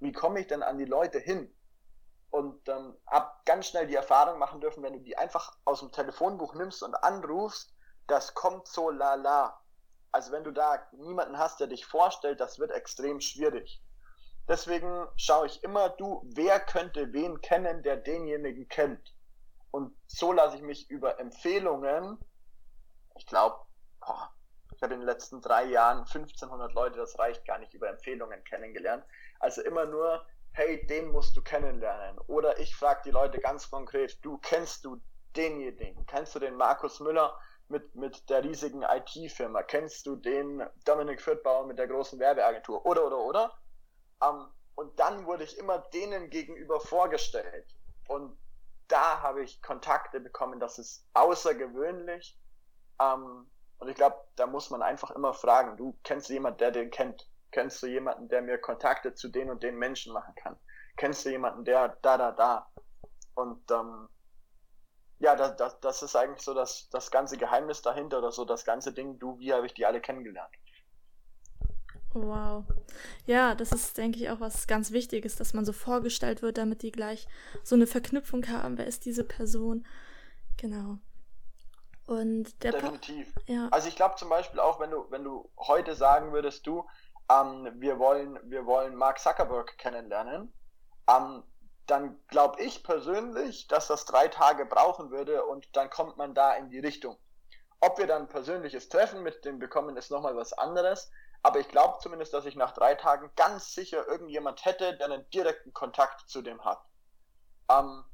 [0.01, 1.55] wie komme ich denn an die Leute hin?
[2.31, 5.93] Und ähm, habe ganz schnell die Erfahrung machen dürfen, wenn du die einfach aus dem
[5.93, 7.75] Telefonbuch nimmst und anrufst,
[8.09, 9.61] das kommt so lala.
[10.17, 13.83] Also wenn du da niemanden hast, der dich vorstellt, das wird extrem schwierig.
[14.49, 19.15] Deswegen schaue ich immer, du, wer könnte wen kennen, der denjenigen kennt.
[19.71, 22.17] Und so lasse ich mich über Empfehlungen,
[23.17, 23.59] ich glaube,
[24.75, 28.43] ich habe in den letzten drei Jahren 1500 Leute, das reicht gar nicht, über Empfehlungen
[28.45, 29.05] kennengelernt.
[29.39, 32.19] Also immer nur, hey, den musst du kennenlernen.
[32.27, 34.99] Oder ich frage die Leute ganz konkret, du kennst du
[35.37, 36.07] denjenigen?
[36.07, 39.63] Kennst du den Markus Müller mit, mit der riesigen IT-Firma?
[39.63, 42.85] Kennst du den Dominik Fürthbauer mit der großen Werbeagentur?
[42.87, 43.53] Oder, oder, oder?
[44.23, 47.67] Ähm, und dann wurde ich immer denen gegenüber vorgestellt.
[48.09, 48.37] Und
[48.89, 52.39] da habe ich Kontakte bekommen, das ist außergewöhnlich.
[53.01, 56.91] Ähm, und ich glaube, da muss man einfach immer fragen, du kennst jemanden, der den
[56.91, 57.29] kennt?
[57.53, 60.57] Kennst du jemanden, der mir Kontakte zu den und den Menschen machen kann?
[60.97, 62.71] Kennst du jemanden, der da, da, da?
[63.35, 64.09] Und ähm,
[65.19, 68.65] ja, das, das, das ist eigentlich so das, das ganze Geheimnis dahinter oder so das
[68.65, 70.53] ganze Ding, du, wie habe ich die alle kennengelernt?
[72.13, 72.65] Wow.
[73.27, 76.83] Ja, das ist, denke ich, auch was ganz Wichtiges, dass man so vorgestellt wird, damit
[76.83, 77.29] die gleich
[77.63, 78.79] so eine Verknüpfung haben.
[78.79, 79.87] Wer ist diese Person?
[80.57, 80.99] Genau.
[82.07, 83.35] Und der Definitiv.
[83.35, 83.69] Pa ja.
[83.71, 86.87] Also ich glaube zum Beispiel auch, wenn du, wenn du heute sagen würdest, du,
[87.31, 90.53] ähm, wir wollen, wir wollen Mark Zuckerberg kennenlernen,
[91.09, 91.43] ähm,
[91.87, 96.55] dann glaube ich persönlich, dass das drei Tage brauchen würde und dann kommt man da
[96.55, 97.19] in die Richtung.
[97.81, 101.11] Ob wir dann ein persönliches Treffen mit dem bekommen, ist nochmal was anderes.
[101.43, 105.31] Aber ich glaube zumindest, dass ich nach drei Tagen ganz sicher irgendjemand hätte, der einen
[105.31, 106.83] direkten Kontakt zu dem hat.
[107.71, 108.05] Ähm,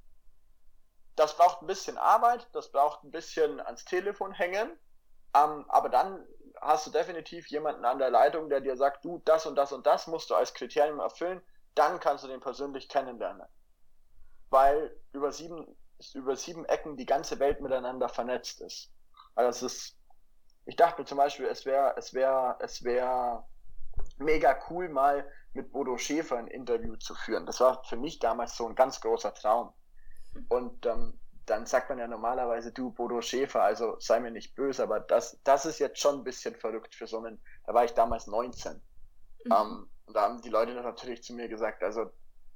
[1.17, 4.79] das braucht ein bisschen Arbeit, das braucht ein bisschen ans Telefon hängen,
[5.35, 6.27] ähm, aber dann
[6.61, 9.87] hast du definitiv jemanden an der Leitung, der dir sagt, du, das und das und
[9.87, 11.43] das musst du als Kriterium erfüllen,
[11.75, 13.47] dann kannst du den persönlich kennenlernen.
[14.53, 15.77] Weil über sieben,
[16.15, 18.93] über sieben Ecken die ganze Welt miteinander vernetzt ist.
[19.35, 19.97] Also es ist
[20.65, 23.45] ich dachte zum Beispiel, es wäre, es wäre, es wäre
[24.19, 27.47] mega cool, mal mit Bodo Schäfer ein Interview zu führen.
[27.47, 29.73] Das war für mich damals so ein ganz großer Traum.
[30.49, 34.83] Und ähm, dann sagt man ja normalerweise, du Bodo Schäfer, also sei mir nicht böse,
[34.85, 37.93] aber das, das ist jetzt schon ein bisschen verrückt für so einen, da war ich
[37.93, 38.75] damals 19.
[38.75, 38.81] Mhm.
[39.53, 42.11] Ähm, und da haben die Leute natürlich zu mir gesagt, also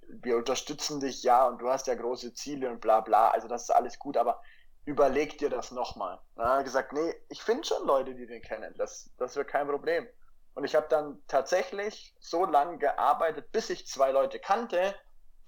[0.09, 3.63] wir unterstützen dich ja und du hast ja große Ziele und bla bla, also das
[3.63, 4.41] ist alles gut, aber
[4.85, 6.21] überleg dir das nochmal.
[6.37, 8.75] Dann hat er gesagt, nee, ich finde schon Leute, die den kennen.
[8.79, 10.07] Das, das wird kein Problem.
[10.55, 14.95] Und ich habe dann tatsächlich so lange gearbeitet, bis ich zwei Leute kannte,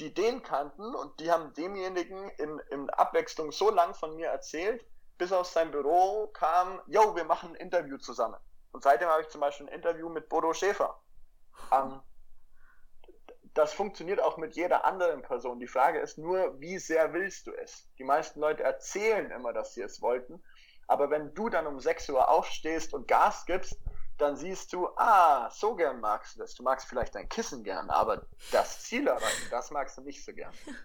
[0.01, 4.85] die den kannten und die haben demjenigen in, in Abwechslung so lang von mir erzählt,
[5.17, 8.39] bis aus seinem Büro kam, yo, wir machen ein Interview zusammen.
[8.73, 11.01] Und seitdem habe ich zum Beispiel ein Interview mit Bodo Schäfer.
[11.73, 12.01] Ähm,
[13.59, 15.59] das funktioniert auch mit jeder anderen Person.
[15.59, 17.89] Die Frage ist nur, wie sehr willst du es?
[17.99, 20.41] Die meisten Leute erzählen immer, dass sie es wollten.
[20.87, 23.77] Aber wenn du dann um 6 Uhr aufstehst und Gas gibst,
[24.17, 26.55] dann siehst du, ah, so gern magst du das.
[26.55, 30.33] Du magst vielleicht dein Kissen gern, aber das Ziel erreichen, das magst du nicht so
[30.33, 30.53] gern.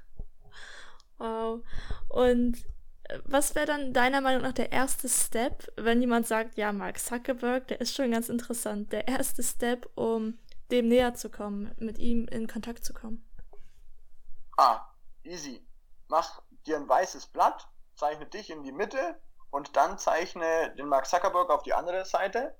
[1.19, 1.61] Wow.
[2.09, 2.57] Und
[3.03, 6.99] äh, was wäre dann deiner Meinung nach der erste Step, wenn jemand sagt, ja, Mark
[6.99, 8.91] Zuckerberg, der ist schon ganz interessant.
[8.91, 10.39] Der erste Step, um
[10.73, 13.23] dem näher zu kommen, mit ihm in Kontakt zu kommen?
[14.57, 14.81] Ah,
[15.23, 15.65] easy.
[16.09, 19.17] Mach dir ein weißes Blatt, zeichne dich in die Mitte
[19.51, 22.57] und dann zeichne den Mark Zuckerberg auf die andere Seite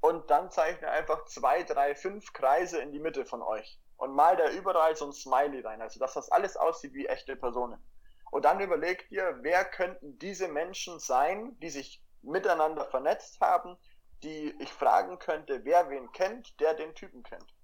[0.00, 3.80] und dann zeichne einfach zwei, drei, fünf Kreise in die Mitte von euch.
[3.98, 7.36] und mal da überall so ein Smiley rein, also dass das alles aussieht wie echte
[7.36, 7.82] Personen.
[8.30, 13.76] Und dann überleg dir, wer könnten diese Menschen sein, die sich miteinander vernetzt haben,
[14.22, 17.54] die ich fragen könnte, wer wen kennt, der den Typen kennt.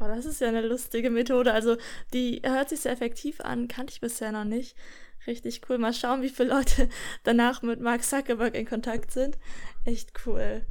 [0.00, 1.52] Oh, das ist ja eine lustige Methode.
[1.52, 1.76] Also,
[2.12, 4.76] die hört sich sehr effektiv an, kannte ich bisher noch nicht.
[5.26, 5.78] Richtig cool.
[5.78, 6.88] Mal schauen, wie viele Leute
[7.22, 9.38] danach mit Mark Zuckerberg in Kontakt sind.
[9.84, 10.66] Echt cool.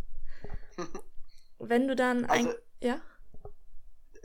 [1.60, 2.56] Wenn du dann also, ein.
[2.82, 3.00] Ja?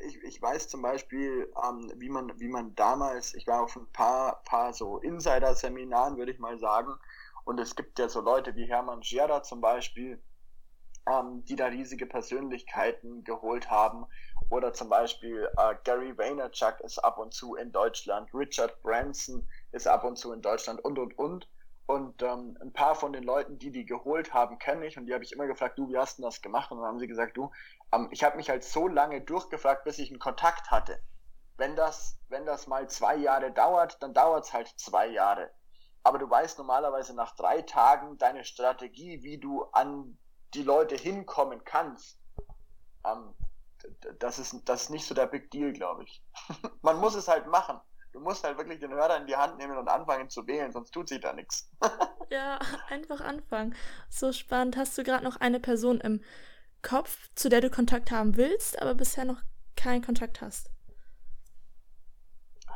[0.07, 3.87] Ich, ich weiß zum Beispiel, ähm, wie, man, wie man damals, ich war auf ein
[3.93, 6.95] paar, paar so Insider-Seminaren, würde ich mal sagen,
[7.49, 10.23] und es gibt ja so Leute wie Hermann Scherder zum Beispiel,
[11.11, 14.05] ähm, die da riesige Persönlichkeiten geholt haben.
[14.51, 19.89] Oder zum Beispiel äh, Gary Vaynerchuk ist ab und zu in Deutschland, Richard Branson ist
[19.89, 21.49] ab und zu in Deutschland und und und.
[21.87, 25.15] Und ähm, ein paar von den Leuten, die die geholt haben, kenne ich und die
[25.15, 26.71] habe ich immer gefragt, du, wie hast du das gemacht?
[26.71, 27.51] Und dann haben sie gesagt, du,
[27.95, 31.01] ähm, ich habe mich halt so lange durchgefragt, bis ich einen Kontakt hatte.
[31.57, 35.51] Wenn das, wenn das mal zwei Jahre dauert, dann dauert es halt zwei Jahre.
[36.09, 40.17] Aber du weißt normalerweise nach drei Tagen deine Strategie, wie du an
[40.55, 42.19] die Leute hinkommen kannst.
[43.05, 43.35] Ähm,
[44.19, 46.23] das, ist, das ist nicht so der Big Deal, glaube ich.
[46.81, 47.79] Man muss es halt machen.
[48.15, 50.93] Du musst halt wirklich den Hörer in die Hand nehmen und anfangen zu wählen, sonst
[50.93, 51.71] tut sich da nichts.
[52.31, 53.77] ja, einfach anfangen.
[54.09, 54.79] So spannend.
[54.79, 56.25] Hast du gerade noch eine Person im
[56.81, 59.43] Kopf, zu der du Kontakt haben willst, aber bisher noch
[59.77, 60.71] keinen Kontakt hast?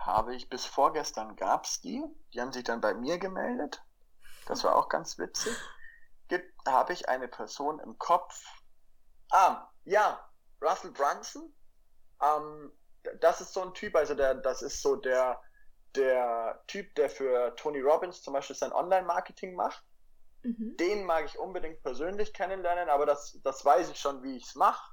[0.04, 2.04] Habe ich bis vorgestern gab es die.
[2.32, 3.82] Die haben sich dann bei mir gemeldet.
[4.46, 5.56] Das war auch ganz witzig.
[6.28, 8.44] Gibt, habe ich eine Person im Kopf.
[9.30, 10.28] Ah, ja,
[10.60, 11.54] Russell Brunson.
[12.20, 12.72] Ähm,
[13.20, 15.40] das ist so ein Typ, also der, das ist so der,
[15.94, 19.84] der Typ, der für Tony Robbins zum Beispiel sein Online-Marketing macht.
[20.42, 20.76] Mhm.
[20.78, 24.54] Den mag ich unbedingt persönlich kennenlernen, aber das, das weiß ich schon, wie ich es
[24.54, 24.91] mache.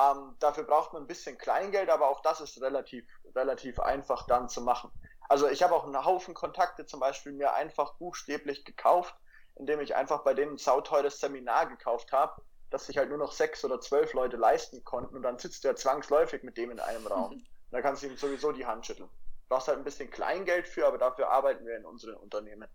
[0.00, 4.48] Ähm, dafür braucht man ein bisschen Kleingeld, aber auch das ist relativ, relativ einfach dann
[4.48, 4.90] zu machen.
[5.28, 9.14] Also ich habe auch einen Haufen Kontakte zum Beispiel mir einfach buchstäblich gekauft,
[9.56, 13.32] indem ich einfach bei denen ein sauteures Seminar gekauft habe dass sich halt nur noch
[13.32, 17.06] sechs oder zwölf Leute leisten konnten und dann sitzt er zwangsläufig mit dem in einem
[17.06, 17.34] Raum.
[17.34, 17.46] Mhm.
[17.72, 19.08] Da kannst du ihm sowieso die Hand schütteln.
[19.08, 22.68] Du brauchst halt ein bisschen Kleingeld für, aber dafür arbeiten wir in unseren Unternehmen.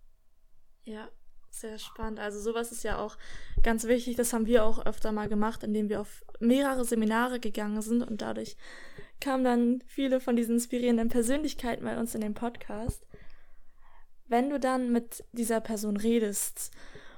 [0.86, 1.08] Ja,
[1.50, 2.20] sehr spannend.
[2.20, 3.18] Also sowas ist ja auch
[3.64, 4.16] ganz wichtig.
[4.16, 8.22] Das haben wir auch öfter mal gemacht, indem wir auf mehrere Seminare gegangen sind und
[8.22, 8.58] dadurch
[9.20, 13.06] kamen dann viele von diesen inspirierenden Persönlichkeiten bei uns in den Podcast.
[14.28, 16.72] Wenn du dann mit dieser Person redest,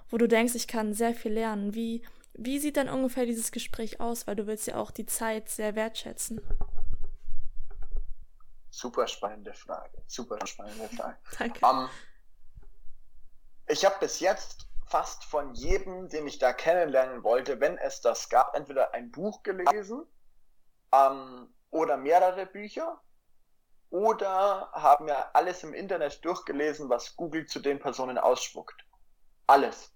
[0.10, 2.04] wo du denkst, ich kann sehr viel lernen, wie
[2.42, 4.26] wie sieht dann ungefähr dieses Gespräch aus?
[4.26, 6.40] Weil du willst ja auch die Zeit sehr wertschätzen.
[8.70, 10.02] Super spannende Frage.
[10.08, 11.18] Super spannende Frage.
[11.38, 11.66] Danke.
[11.66, 11.90] Um, ähm,
[13.70, 18.28] ich habe bis jetzt fast von jedem, den ich da kennenlernen wollte, wenn es das
[18.28, 20.06] gab, entweder ein Buch gelesen
[20.92, 23.00] ähm, oder mehrere Bücher
[23.92, 28.86] oder haben mir alles im Internet durchgelesen, was Google zu den Personen ausspuckt.
[29.46, 29.94] Alles.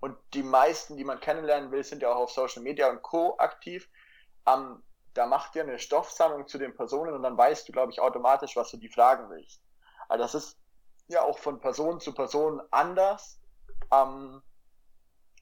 [0.00, 3.36] Und die meisten, die man kennenlernen will, sind ja auch auf Social Media und Co.
[3.38, 3.88] aktiv.
[4.46, 4.82] Ähm,
[5.14, 8.54] da macht ihr eine Stoffsammlung zu den Personen und dann weißt du, glaube ich, automatisch,
[8.54, 9.62] was du die fragen willst.
[10.08, 10.58] Also das ist
[11.08, 13.40] ja auch von Person zu Person anders.
[13.92, 14.42] Ähm,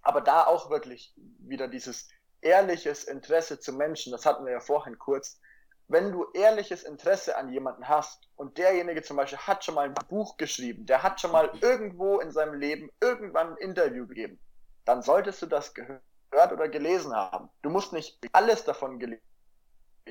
[0.02, 2.08] aber da auch wirklich wieder dieses
[2.42, 5.40] ehrliches Interesse zu Menschen, das hatten wir ja vorhin kurz.
[5.88, 9.94] Wenn du ehrliches Interesse an jemanden hast und derjenige zum Beispiel hat schon mal ein
[10.08, 14.38] Buch geschrieben, der hat schon mal irgendwo in seinem Leben irgendwann ein Interview gegeben,
[14.84, 17.50] dann solltest du das gehört oder gelesen haben.
[17.62, 19.20] Du musst nicht alles davon gelesen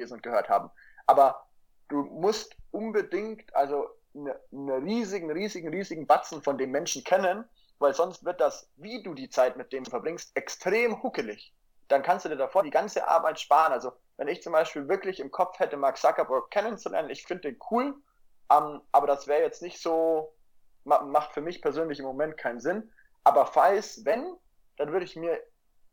[0.10, 0.70] und gehört haben,
[1.06, 1.48] aber
[1.88, 7.45] du musst unbedingt also einen ne riesigen, riesigen, riesigen Batzen von dem Menschen kennen,
[7.80, 11.54] weil sonst wird das, wie du die Zeit mit dem verbringst, extrem huckelig.
[11.88, 13.73] Dann kannst du dir davor die ganze Arbeit sparen.
[13.73, 17.60] Also wenn ich zum Beispiel wirklich im Kopf hätte, Mark Zuckerberg kennenzulernen, ich finde den
[17.71, 17.95] cool,
[18.52, 20.34] ähm, aber das wäre jetzt nicht so,
[20.86, 22.91] macht für mich persönlich im Moment keinen Sinn.
[23.23, 24.36] Aber falls, wenn,
[24.78, 25.39] dann würde ich mir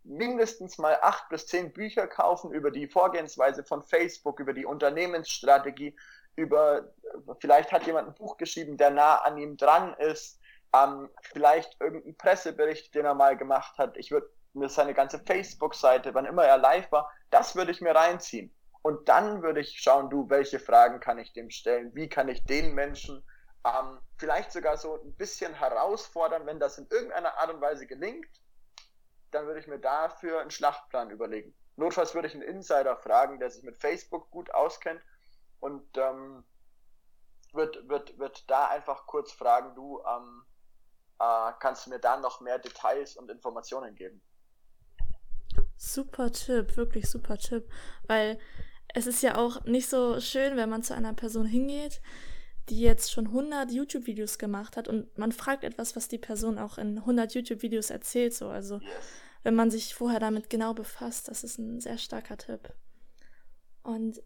[0.02, 5.96] mindestens mal acht bis zehn Bücher kaufen über die Vorgehensweise von Facebook, über die Unternehmensstrategie,
[6.37, 6.92] über,
[7.40, 10.40] vielleicht hat jemand ein Buch geschrieben, der nah an ihm dran ist,
[10.75, 13.96] ähm, vielleicht irgendein Pressebericht, den er mal gemacht hat.
[13.96, 17.94] Ich würde mir seine ganze Facebook-Seite, wann immer er live war, das würde ich mir
[17.94, 18.55] reinziehen.
[18.83, 21.94] Und dann würde ich schauen, du, welche Fragen kann ich dem stellen?
[21.94, 23.23] Wie kann ich den Menschen
[23.66, 28.27] ähm, vielleicht sogar so ein bisschen herausfordern, wenn das in irgendeiner Art und Weise gelingt?
[29.31, 31.55] dann würde ich mir dafür einen Schlachtplan überlegen.
[31.77, 35.01] Notfalls würde ich einen Insider fragen, der sich mit Facebook gut auskennt
[35.61, 36.44] und ähm,
[37.55, 40.45] wird, wird, wird da einfach kurz fragen, du, ähm,
[41.19, 44.23] äh, kannst du mir da noch mehr Details und Informationen geben?
[45.77, 47.69] Super Tipp, wirklich super Tipp,
[48.07, 48.39] weil
[48.95, 52.01] es ist ja auch nicht so schön, wenn man zu einer Person hingeht,
[52.69, 56.79] die jetzt schon 100 YouTube-Videos gemacht hat und man fragt etwas, was die Person auch
[56.79, 58.35] in 100 YouTube-Videos erzählt.
[58.35, 58.49] So.
[58.49, 58.81] Also
[59.43, 62.73] wenn man sich vorher damit genau befasst, das ist ein sehr starker Tipp.
[63.83, 64.23] Und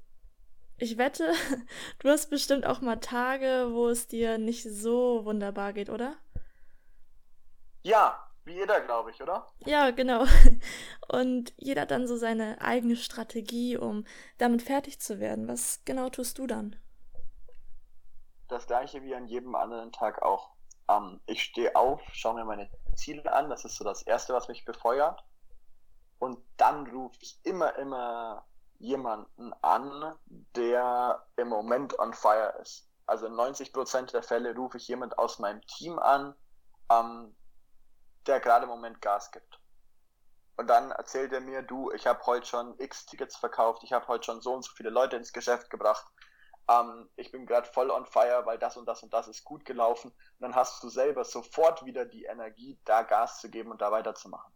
[0.79, 1.33] ich wette,
[2.01, 6.17] du hast bestimmt auch mal Tage, wo es dir nicht so wunderbar geht, oder?
[7.83, 9.51] Ja, wie jeder, glaube ich, oder?
[9.65, 10.25] Ja, genau.
[11.09, 14.05] Und jeder hat dann so seine eigene Strategie, um
[14.39, 15.49] damit fertig zu werden.
[15.49, 16.77] Was genau tust du dann?
[18.49, 20.51] Das gleiche wie an jedem anderen Tag auch.
[20.89, 24.49] Ähm, ich stehe auf, schaue mir meine Ziele an, das ist so das Erste, was
[24.49, 25.25] mich befeuert.
[26.19, 28.47] Und dann rufe ich immer, immer
[28.79, 30.15] jemanden an,
[30.57, 32.89] der im Moment on fire ist.
[33.07, 36.35] Also in 90% der Fälle rufe ich jemand aus meinem Team an,
[36.91, 37.35] ähm,
[38.27, 39.61] der gerade im Moment Gas gibt.
[40.57, 44.07] Und dann erzählt er mir, du, ich habe heute schon x Tickets verkauft, ich habe
[44.07, 46.07] heute schon so und so viele Leute ins Geschäft gebracht.
[46.69, 49.65] Ähm, ich bin gerade voll on fire, weil das und das und das ist gut
[49.65, 50.11] gelaufen.
[50.11, 53.91] Und dann hast du selber sofort wieder die Energie, da Gas zu geben und da
[53.91, 54.53] weiterzumachen.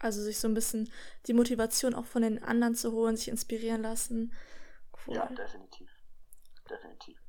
[0.00, 0.90] Also sich so ein bisschen
[1.26, 4.32] die Motivation auch von den anderen zu holen, sich inspirieren lassen.
[5.06, 5.16] Cool.
[5.16, 5.90] Ja, definitiv.
[6.68, 7.20] Definitiv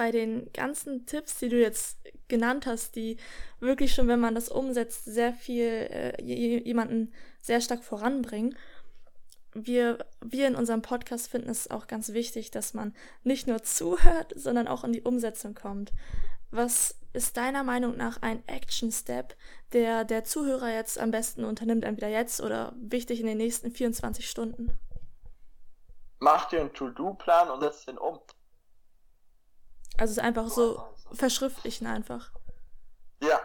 [0.00, 3.18] bei den ganzen Tipps, die du jetzt genannt hast, die
[3.58, 7.12] wirklich schon, wenn man das umsetzt, sehr viel äh, jemanden
[7.42, 8.56] sehr stark voranbringen.
[9.52, 14.32] Wir, wir in unserem Podcast finden es auch ganz wichtig, dass man nicht nur zuhört,
[14.36, 15.92] sondern auch in die Umsetzung kommt.
[16.50, 19.36] Was ist deiner Meinung nach ein Action Step,
[19.72, 24.28] der der Zuhörer jetzt am besten unternimmt, entweder jetzt oder wichtig in den nächsten 24
[24.28, 24.78] Stunden?
[26.18, 28.20] Mach dir einen To-Do-Plan und setz den um.
[29.96, 32.30] Also es ist einfach so verschriftlichen einfach.
[33.22, 33.40] Ja.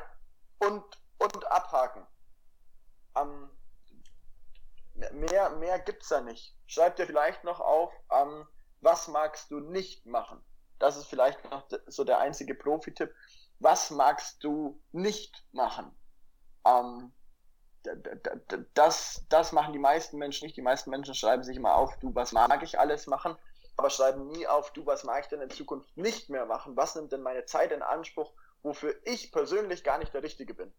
[0.60, 0.84] Und,
[1.18, 2.06] und abhaken.
[3.18, 3.50] Ähm,
[5.12, 6.56] mehr, mehr gibt's da nicht.
[6.68, 8.48] Schreib dir vielleicht noch auf, ähm,
[8.82, 10.44] was magst du nicht machen?
[10.80, 13.14] Das ist vielleicht noch so der einzige Profi-Tipp.
[13.60, 15.98] Was magst du nicht machen?
[16.66, 17.12] Ähm,
[18.74, 20.58] das, das machen die meisten Menschen nicht.
[20.58, 23.38] Die meisten Menschen schreiben sich immer auf, du, was mag ich alles machen?
[23.78, 26.78] aber schreiben nie auf, du, was mag ich denn in Zukunft nicht mehr machen?
[26.78, 28.32] Was nimmt denn meine Zeit in Anspruch,
[28.64, 30.74] wofür ich persönlich gar nicht der Richtige bin?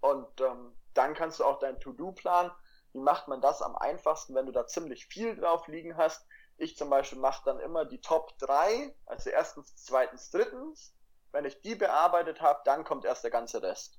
[0.00, 2.50] Und ähm, dann kannst du auch deinen To-Do-Plan,
[2.92, 6.26] wie macht man das am einfachsten, wenn du da ziemlich viel drauf liegen hast?
[6.56, 10.94] Ich zum Beispiel mache dann immer die Top 3, also erstens, zweitens, drittens.
[11.34, 13.98] Wenn ich die bearbeitet habe, dann kommt erst der ganze Rest.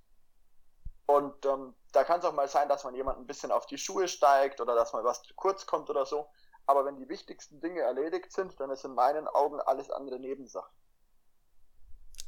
[1.06, 3.78] Und ähm, da kann es auch mal sein, dass man jemand ein bisschen auf die
[3.78, 6.30] Schuhe steigt oder dass mal was zu kurz kommt oder so.
[6.66, 10.72] Aber wenn die wichtigsten Dinge erledigt sind, dann ist in meinen Augen alles andere Nebensache.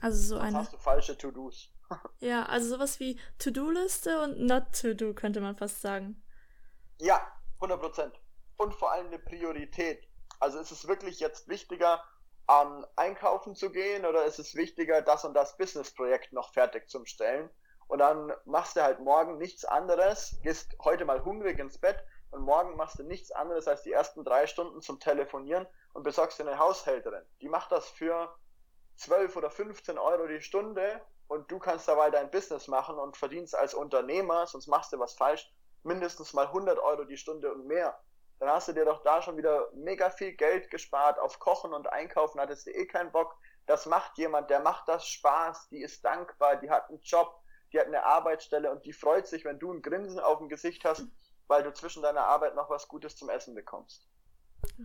[0.01, 0.57] Also so Sonst eine.
[0.57, 1.71] hast du falsche To-Dos.
[2.19, 6.21] ja, also sowas wie To-Do-Liste und Not-To-Do könnte man fast sagen.
[6.97, 7.25] Ja,
[7.61, 8.19] 100 Prozent.
[8.57, 10.05] Und vor allem eine Priorität.
[10.41, 12.03] Also ist es wirklich jetzt wichtiger,
[12.49, 17.05] ähm, einkaufen zu gehen oder ist es wichtiger, das und das Business-Projekt noch fertig zu
[17.05, 17.49] stellen?
[17.87, 22.41] Und dann machst du halt morgen nichts anderes, gehst heute mal hungrig ins Bett und
[22.41, 26.47] morgen machst du nichts anderes als die ersten drei Stunden zum Telefonieren und besorgst dir
[26.47, 27.23] eine Haushälterin.
[27.41, 28.35] Die macht das für
[28.97, 33.55] 12 oder 15 Euro die Stunde und du kannst dabei dein Business machen und verdienst
[33.55, 35.49] als Unternehmer, sonst machst du was falsch,
[35.83, 37.97] mindestens mal 100 Euro die Stunde und mehr.
[38.39, 41.19] Dann hast du dir doch da schon wieder mega viel Geld gespart.
[41.19, 43.35] Auf Kochen und Einkaufen hattest du eh keinen Bock.
[43.65, 47.41] Das macht jemand, der macht das Spaß, die ist dankbar, die hat einen Job,
[47.73, 50.85] die hat eine Arbeitsstelle und die freut sich, wenn du ein Grinsen auf dem Gesicht
[50.85, 51.07] hast
[51.47, 54.07] weil du zwischen deiner Arbeit noch was Gutes zum Essen bekommst.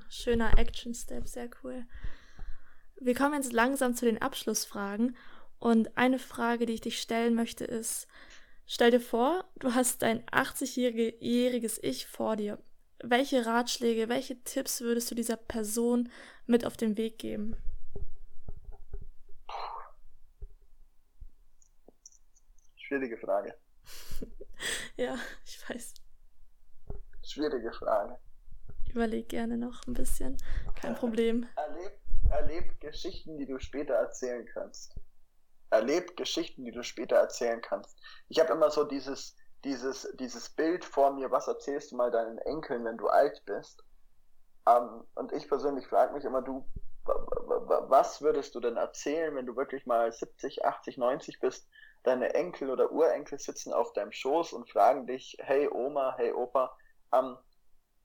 [0.08, 1.84] Schöner Action-Step, sehr cool.
[2.96, 5.16] Wir kommen jetzt langsam zu den Abschlussfragen.
[5.58, 8.08] Und eine Frage, die ich dich stellen möchte, ist,
[8.66, 12.58] stell dir vor, du hast dein 80-jähriges Ich vor dir.
[13.02, 16.08] Welche Ratschläge, welche Tipps würdest du dieser Person
[16.46, 17.56] mit auf den Weg geben?
[22.76, 23.56] Schwierige Frage.
[24.96, 25.94] ja, ich weiß.
[27.24, 28.18] Schwierige Frage.
[28.90, 30.36] Überleg gerne noch ein bisschen.
[30.80, 31.48] Kein Problem.
[31.57, 31.98] Erleb,
[32.30, 34.94] erleb Geschichten, die du später erzählen kannst.
[35.70, 37.98] Erleb Geschichten, die du später erzählen kannst.
[38.28, 39.34] Ich habe immer so dieses,
[39.64, 43.84] dieses, dieses Bild vor mir, was erzählst du mal deinen Enkeln, wenn du alt bist?
[44.68, 46.66] Ähm, und ich persönlich frage mich immer, du,
[47.04, 51.68] was würdest du denn erzählen, wenn du wirklich mal 70, 80, 90 bist?
[52.04, 56.76] Deine Enkel oder Urenkel sitzen auf deinem Schoß und fragen dich, hey Oma, hey Opa,
[57.12, 57.36] ähm,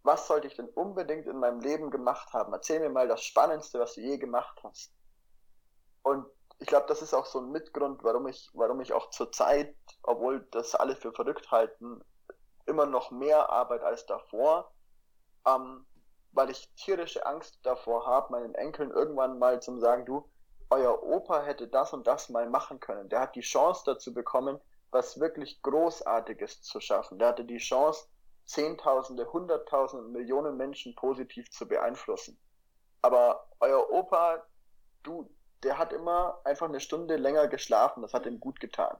[0.03, 2.53] was sollte ich denn unbedingt in meinem Leben gemacht haben?
[2.53, 4.93] Erzähl mir mal das Spannendste, was du je gemacht hast.
[6.03, 6.25] Und
[6.59, 9.75] ich glaube, das ist auch so ein Mitgrund, warum ich, warum ich auch zur Zeit,
[10.03, 12.01] obwohl das alle für verrückt halten,
[12.65, 14.71] immer noch mehr Arbeit als davor,
[15.47, 15.85] ähm,
[16.31, 20.29] weil ich tierische Angst davor habe, meinen Enkeln irgendwann mal zu sagen, du,
[20.69, 23.07] euer Opa hätte das und das mal machen können.
[23.09, 24.59] Der hat die Chance dazu bekommen,
[24.91, 27.19] was wirklich Großartiges zu schaffen.
[27.19, 28.07] Der hatte die Chance,
[28.45, 32.37] Zehntausende, Hunderttausende, Millionen Menschen positiv zu beeinflussen.
[33.01, 34.43] Aber euer Opa,
[35.03, 35.29] du,
[35.63, 38.97] der hat immer einfach eine Stunde länger geschlafen, das hat ihm gut getan.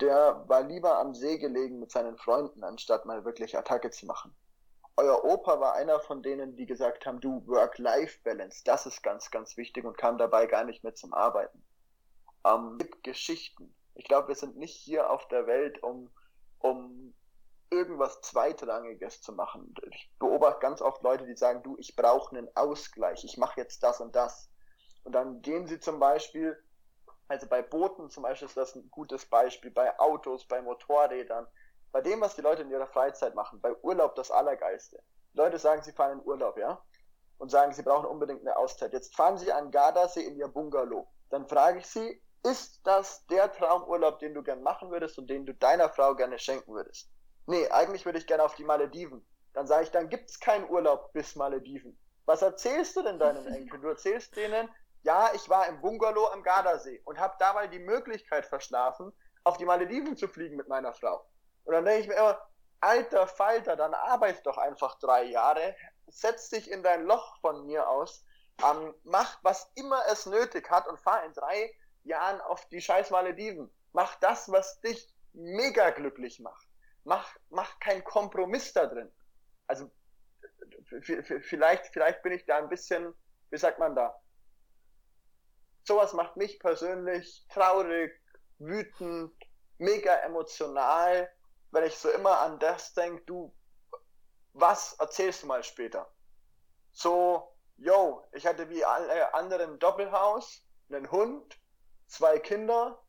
[0.00, 4.34] Der war lieber am See gelegen mit seinen Freunden, anstatt mal wirklich Attacke zu machen.
[4.96, 9.56] Euer Opa war einer von denen, die gesagt haben, du Work-Life-Balance, das ist ganz, ganz
[9.56, 11.62] wichtig und kam dabei gar nicht mehr zum Arbeiten.
[12.44, 13.74] Ähm, Geschichten.
[13.94, 16.10] Ich glaube, wir sind nicht hier auf der Welt, um,
[16.58, 17.14] um
[17.70, 19.74] irgendwas Zweitrangiges zu machen.
[19.92, 23.82] Ich beobachte ganz oft Leute, die sagen, du, ich brauche einen Ausgleich, ich mache jetzt
[23.82, 24.47] das und das.
[25.08, 26.62] Und dann gehen sie zum Beispiel,
[27.28, 31.46] also bei Booten zum Beispiel ist das ein gutes Beispiel, bei Autos, bei Motorrädern,
[31.92, 35.02] bei dem, was die Leute in ihrer Freizeit machen, bei Urlaub das Allergeiste.
[35.32, 36.84] Die Leute sagen, sie fahren in Urlaub, ja?
[37.38, 38.92] Und sagen, sie brauchen unbedingt eine Auszeit.
[38.92, 41.08] Jetzt fahren sie an Gardasee in ihr Bungalow.
[41.30, 45.46] Dann frage ich sie, ist das der Traumurlaub, den du gern machen würdest und den
[45.46, 47.08] du deiner Frau gerne schenken würdest?
[47.48, 49.26] nee, eigentlich würde ich gerne auf die Malediven.
[49.54, 51.98] Dann sage ich, dann gibt es keinen Urlaub bis Malediven.
[52.26, 53.80] Was erzählst du denn deinen Enkeln?
[53.80, 54.68] Du erzählst denen,
[55.02, 59.12] ja, ich war im Bungalow am Gardasee und habe dabei die Möglichkeit verschlafen,
[59.44, 61.24] auf die Malediven zu fliegen mit meiner Frau.
[61.64, 62.40] Und dann denke ich mir immer,
[62.80, 65.74] alter Falter, dann arbeite doch einfach drei Jahre,
[66.06, 68.24] setz dich in dein Loch von mir aus,
[68.64, 71.74] ähm, mach was immer es nötig hat und fahr in drei
[72.04, 73.72] Jahren auf die scheiß Malediven.
[73.92, 76.68] Mach das, was dich mega glücklich macht
[77.08, 79.10] mach, mach keinen Kompromiss da drin.
[79.66, 79.90] Also
[80.84, 83.12] vielleicht, vielleicht bin ich da ein bisschen,
[83.50, 84.14] wie sagt man da?
[85.88, 88.12] Sowas macht mich persönlich traurig,
[88.58, 89.32] wütend,
[89.78, 91.32] mega emotional,
[91.70, 93.56] wenn ich so immer an das denke, du,
[94.52, 96.06] was erzählst du mal später?
[96.92, 101.58] So, yo, ich hatte wie alle anderen Doppelhaus, einen Hund,
[102.06, 103.02] zwei Kinder,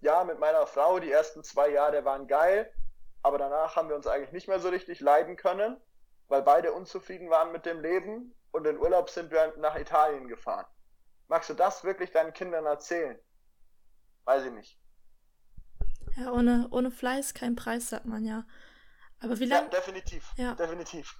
[0.00, 2.72] ja, mit meiner Frau, die ersten zwei Jahre waren geil,
[3.24, 5.76] aber danach haben wir uns eigentlich nicht mehr so richtig leiden können,
[6.28, 10.66] weil beide unzufrieden waren mit dem Leben und in Urlaub sind wir nach Italien gefahren.
[11.28, 13.18] Magst du das wirklich deinen Kindern erzählen?
[14.24, 14.78] Weiß ich nicht.
[16.16, 18.44] Ja, ohne, ohne Fleiß kein Preis, sagt man ja.
[19.20, 19.64] Aber wie lange.
[19.64, 20.32] Ja, definitiv.
[20.36, 20.54] Ja.
[20.54, 21.18] Definitiv.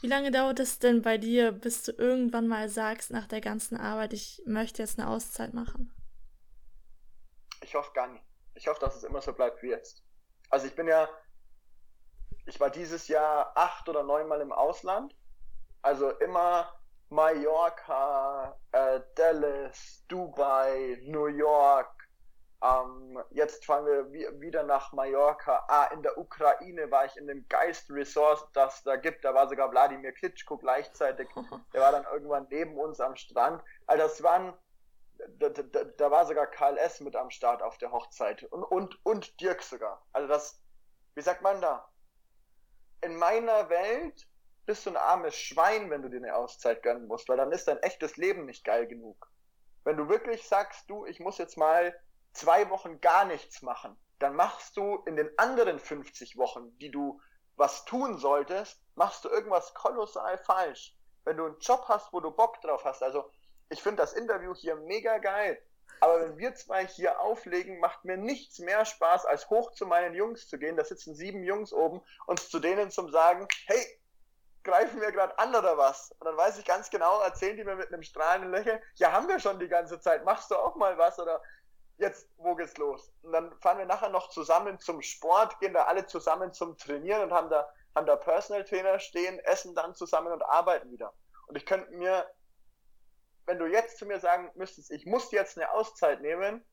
[0.00, 3.76] Wie lange dauert es denn bei dir, bis du irgendwann mal sagst, nach der ganzen
[3.76, 5.94] Arbeit, ich möchte jetzt eine Auszeit machen?
[7.62, 8.24] Ich hoffe gar nicht.
[8.54, 10.02] Ich hoffe, dass es immer so bleibt wie jetzt.
[10.48, 11.08] Also ich bin ja,
[12.46, 15.14] ich war dieses Jahr acht oder neunmal im Ausland.
[15.82, 16.79] Also immer
[17.10, 22.08] Mallorca, äh, Dallas, Dubai, New York.
[22.62, 25.64] Ähm, jetzt fahren wir wieder nach Mallorca.
[25.66, 29.24] Ah, in der Ukraine war ich in dem Geist Resort, das da gibt.
[29.24, 31.28] Da war sogar Wladimir Klitschko gleichzeitig.
[31.72, 33.62] Der war dann irgendwann neben uns am Strand.
[33.86, 34.54] Also das waren
[35.38, 39.40] da, da, da war sogar KLS mit am Start auf der Hochzeit und, und, und
[39.40, 40.00] Dirk sogar.
[40.12, 40.62] Also das,
[41.14, 41.88] wie sagt man da?
[43.02, 44.28] In meiner Welt
[44.66, 47.68] bist du ein armes Schwein, wenn du dir eine Auszeit gönnen musst, weil dann ist
[47.68, 49.30] dein echtes Leben nicht geil genug.
[49.84, 51.94] Wenn du wirklich sagst, du, ich muss jetzt mal
[52.32, 57.20] zwei Wochen gar nichts machen, dann machst du in den anderen 50 Wochen, die du
[57.56, 60.94] was tun solltest, machst du irgendwas kolossal falsch.
[61.24, 63.30] Wenn du einen Job hast, wo du Bock drauf hast, also
[63.68, 65.60] ich finde das Interview hier mega geil.
[66.00, 70.14] Aber wenn wir zwei hier auflegen, macht mir nichts mehr Spaß, als hoch zu meinen
[70.14, 70.76] Jungs zu gehen.
[70.76, 73.99] Da sitzen sieben Jungs oben und zu denen zum sagen, hey,
[74.64, 76.12] greifen wir gerade an oder was?
[76.18, 79.28] Und dann weiß ich ganz genau, erzählen die mir mit einem strahlenden Lächeln, ja, haben
[79.28, 81.42] wir schon die ganze Zeit, machst du auch mal was oder
[81.98, 83.12] jetzt, wo geht's los?
[83.22, 87.22] Und dann fahren wir nachher noch zusammen zum Sport, gehen da alle zusammen zum Trainieren
[87.22, 91.12] und haben da, haben da Personal Trainer stehen, essen dann zusammen und arbeiten wieder.
[91.46, 92.26] Und ich könnte mir
[93.50, 96.64] wenn du jetzt zu mir sagen müsstest, ich muss jetzt eine Auszeit nehmen,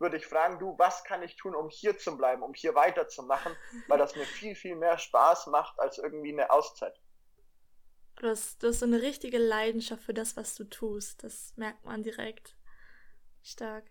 [0.00, 3.56] würde ich fragen, du, was kann ich tun, um hier zu bleiben, um hier weiterzumachen,
[3.86, 7.00] weil das mir viel, viel mehr Spaß macht als irgendwie eine Auszeit.
[8.16, 11.24] Du hast, du hast so eine richtige Leidenschaft für das, was du tust.
[11.24, 12.56] Das merkt man direkt.
[13.42, 13.84] Stark.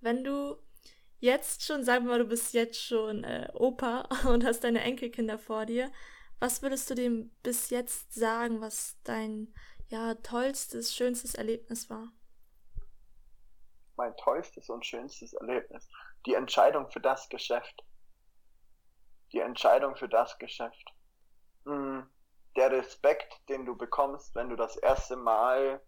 [0.00, 0.56] Wenn du
[1.20, 5.38] jetzt schon, sagen wir mal, du bist jetzt schon äh, Opa und hast deine Enkelkinder
[5.38, 5.90] vor dir,
[6.40, 9.54] was würdest du dem bis jetzt sagen, was dein
[9.88, 12.12] ja, tollstes, schönstes Erlebnis war?
[13.96, 15.88] Mein tollstes und schönstes Erlebnis.
[16.26, 17.84] Die Entscheidung für das Geschäft.
[19.32, 20.92] Die Entscheidung für das Geschäft.
[21.64, 22.08] Hm,
[22.56, 25.80] der Respekt, den du bekommst, wenn du das erste Mal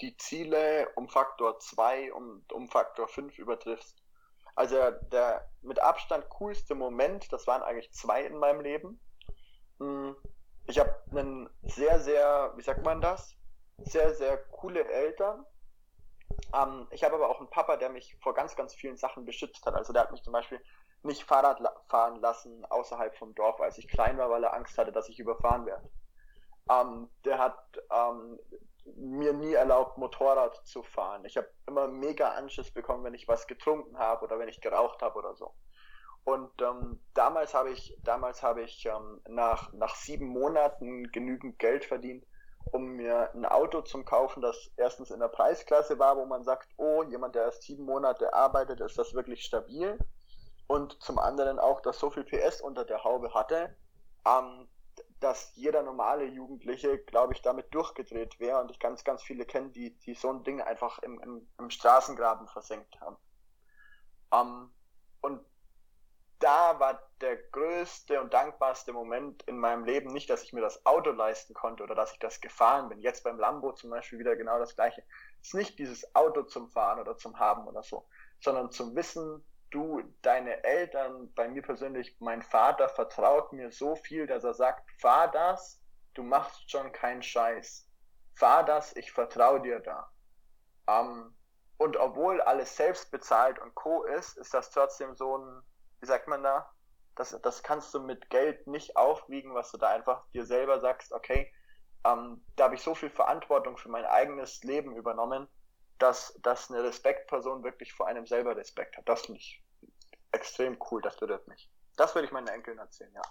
[0.00, 4.02] die Ziele um Faktor 2 und um Faktor 5 übertriffst.
[4.54, 4.76] Also
[5.12, 9.00] der mit Abstand coolste Moment, das waren eigentlich zwei in meinem Leben.
[9.78, 10.16] Hm,
[10.66, 13.36] ich habe einen sehr, sehr, wie sagt man das?
[13.78, 15.44] Sehr, sehr coole Eltern.
[16.54, 19.64] Ähm, ich habe aber auch einen Papa, der mich vor ganz, ganz vielen Sachen beschützt
[19.66, 19.74] hat.
[19.74, 20.60] Also der hat mich zum Beispiel
[21.02, 24.92] nicht Fahrrad fahren lassen außerhalb vom Dorf, als ich klein war, weil er Angst hatte,
[24.92, 25.88] dass ich überfahren werde.
[26.70, 27.58] Ähm, der hat
[27.90, 28.38] ähm,
[28.96, 31.24] mir nie erlaubt, Motorrad zu fahren.
[31.24, 35.02] Ich habe immer mega Anschiss bekommen, wenn ich was getrunken habe oder wenn ich geraucht
[35.02, 35.54] habe oder so.
[36.24, 41.84] Und ähm, damals habe ich, damals habe ich ähm, nach, nach sieben Monaten genügend Geld
[41.84, 42.26] verdient,
[42.72, 46.68] um mir ein Auto zu kaufen, das erstens in der Preisklasse war, wo man sagt,
[46.76, 49.98] oh, jemand, der erst sieben Monate arbeitet, ist das wirklich stabil.
[50.66, 53.76] Und zum anderen auch, dass so viel PS unter der Haube hatte,
[54.26, 54.68] ähm,
[55.20, 58.60] dass jeder normale Jugendliche, glaube ich, damit durchgedreht wäre.
[58.60, 61.70] Und ich ganz, ganz viele kennen, die, die so ein Ding einfach im, im, im
[61.70, 63.16] Straßengraben versenkt haben.
[64.32, 64.70] Ähm,
[65.22, 65.40] und
[66.38, 70.84] da war der größte und dankbarste Moment in meinem Leben nicht, dass ich mir das
[70.84, 73.00] Auto leisten konnte oder dass ich das gefahren bin.
[73.00, 75.02] Jetzt beim Lambo zum Beispiel wieder genau das gleiche.
[75.40, 78.06] Es ist nicht dieses Auto zum Fahren oder zum Haben oder so,
[78.40, 84.26] sondern zum Wissen, du, deine Eltern, bei mir persönlich, mein Vater vertraut mir so viel,
[84.26, 85.80] dass er sagt, fahr das,
[86.14, 87.88] du machst schon keinen Scheiß.
[88.34, 90.10] Fahr das, ich vertraue dir da.
[90.86, 91.34] Ähm,
[91.78, 94.04] und obwohl alles selbst bezahlt und Co.
[94.04, 95.62] ist, ist das trotzdem so ein
[96.00, 96.70] wie sagt man da?
[97.14, 101.12] Das, das kannst du mit Geld nicht aufwiegen, was du da einfach dir selber sagst,
[101.12, 101.52] okay,
[102.04, 105.48] ähm, da habe ich so viel Verantwortung für mein eigenes Leben übernommen,
[105.98, 109.08] dass, dass eine Respektperson wirklich vor einem selber Respekt hat.
[109.08, 109.62] Das finde ich
[110.32, 111.70] extrem cool, das berührt mich.
[111.96, 113.22] Das würde ich meinen Enkeln erzählen, ja.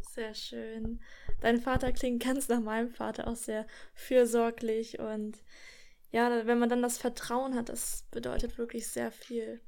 [0.00, 1.02] Sehr schön.
[1.40, 5.42] Dein Vater klingt ganz nach meinem Vater auch sehr fürsorglich und
[6.10, 9.60] ja, wenn man dann das Vertrauen hat, das bedeutet wirklich sehr viel.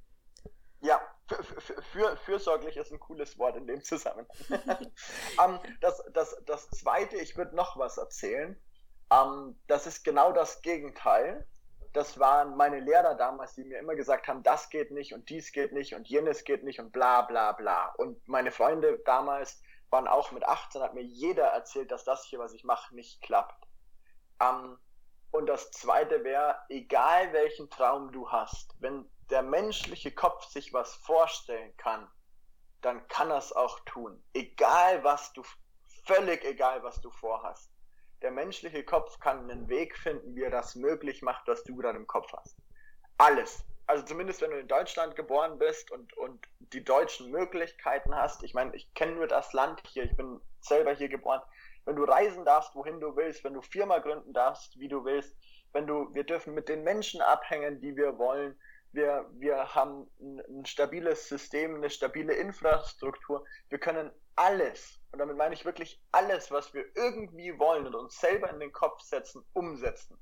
[1.92, 4.26] Für, fürsorglich ist ein cooles Wort in dem Zusammenhang.
[4.48, 4.58] um,
[5.44, 8.60] ähm, das, das, das zweite, ich würde noch was erzählen.
[9.10, 11.46] Um, ähm, das ist genau das Gegenteil.
[11.92, 15.50] Das waren meine Lehrer damals, die mir immer gesagt haben, das geht nicht und dies
[15.52, 17.92] geht nicht und jenes geht nicht und bla bla bla.
[17.96, 19.60] Und meine Freunde damals
[19.90, 23.22] waren auch mit 18, hat mir jeder erzählt, dass das hier, was ich mache, nicht
[23.22, 23.66] klappt.
[24.40, 24.78] Um, ähm,
[25.32, 30.94] und das zweite wäre, egal welchen Traum du hast, wenn der menschliche Kopf sich was
[30.94, 32.08] vorstellen kann,
[32.82, 34.22] dann kann er es auch tun.
[34.32, 35.42] Egal was du,
[36.04, 37.70] völlig egal was du vorhast.
[38.22, 41.98] Der menschliche Kopf kann einen Weg finden, wie er das möglich macht, was du gerade
[41.98, 42.56] im Kopf hast.
[43.18, 43.64] Alles.
[43.86, 48.42] Also zumindest wenn du in Deutschland geboren bist und, und die deutschen Möglichkeiten hast.
[48.44, 51.40] Ich meine, ich kenne nur das Land hier, ich bin selber hier geboren.
[51.84, 55.34] Wenn du reisen darfst, wohin du willst, wenn du Firma gründen darfst, wie du willst,
[55.72, 58.58] wenn du, wir dürfen mit den Menschen abhängen, die wir wollen,
[58.92, 63.44] wir, wir haben ein, ein stabiles System, eine stabile Infrastruktur.
[63.68, 68.18] Wir können alles, und damit meine ich wirklich alles, was wir irgendwie wollen und uns
[68.18, 70.18] selber in den Kopf setzen, umsetzen.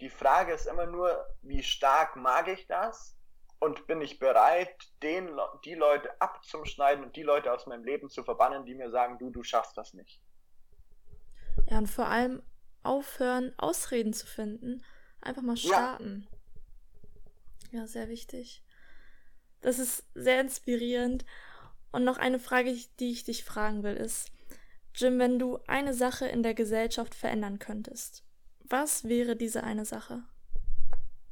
[0.00, 3.16] Die Frage ist immer nur, wie stark mag ich das?
[3.60, 8.22] Und bin ich bereit, den, die Leute abzuschneiden und die Leute aus meinem Leben zu
[8.22, 10.22] verbannen, die mir sagen, du, du schaffst das nicht.
[11.66, 12.42] Ja, und vor allem
[12.84, 14.84] aufhören, Ausreden zu finden.
[15.20, 16.28] Einfach mal starten.
[16.30, 16.37] Ja.
[17.70, 18.62] Ja, sehr wichtig.
[19.60, 21.24] Das ist sehr inspirierend.
[21.90, 24.30] Und noch eine Frage, die ich dich fragen will, ist,
[24.94, 28.24] Jim, wenn du eine Sache in der Gesellschaft verändern könntest,
[28.60, 30.24] was wäre diese eine Sache?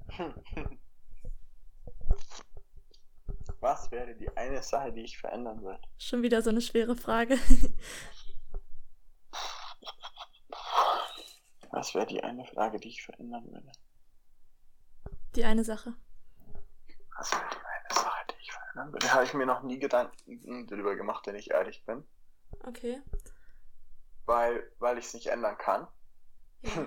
[3.61, 5.83] Was wäre die eine Sache, die ich verändern würde?
[5.99, 7.37] Schon wieder so eine schwere Frage.
[11.71, 13.73] Was wäre die eine Frage, die ich verändern würde?
[15.35, 15.95] Die eine Sache.
[17.19, 19.07] Das wäre die eine Sache, die ich verändern würde.
[19.07, 22.07] Da habe ich mir noch nie Gedanken darüber gemacht, wenn ich ehrlich bin.
[22.65, 23.03] Okay.
[24.27, 25.87] Weil, weil ich es nicht ändern kann.
[26.63, 26.87] Ja.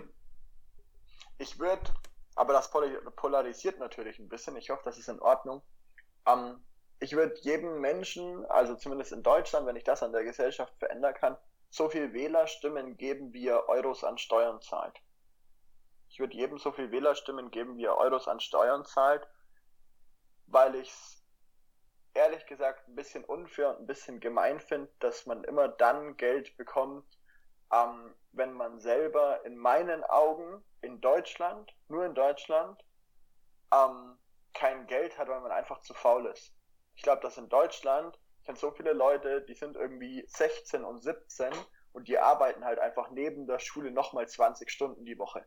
[1.42, 1.94] Ich würde,
[2.36, 4.58] aber das polarisiert natürlich ein bisschen.
[4.58, 5.62] Ich hoffe, das ist in Ordnung.
[6.26, 6.62] Ähm,
[7.00, 11.14] ich würde jedem Menschen, also zumindest in Deutschland, wenn ich das an der Gesellschaft verändern
[11.14, 11.38] kann,
[11.70, 15.00] so viel Wählerstimmen geben, wie er Euros an Steuern zahlt.
[16.10, 19.26] Ich würde jedem so viel Wählerstimmen geben, wie er Euros an Steuern zahlt
[20.52, 21.24] weil ich es
[22.14, 26.58] ehrlich gesagt ein bisschen unfair und ein bisschen gemein finde, dass man immer dann Geld
[26.58, 27.06] bekommt,
[27.72, 32.84] ähm, wenn man selber in meinen Augen in Deutschland, nur in Deutschland,
[33.74, 34.18] ähm,
[34.54, 36.54] kein Geld hat, weil man einfach zu faul ist.
[36.96, 41.02] Ich glaube, dass in Deutschland, ich kenne so viele Leute, die sind irgendwie 16 und
[41.02, 41.54] 17
[41.94, 45.46] und die arbeiten halt einfach neben der Schule nochmal 20 Stunden die Woche.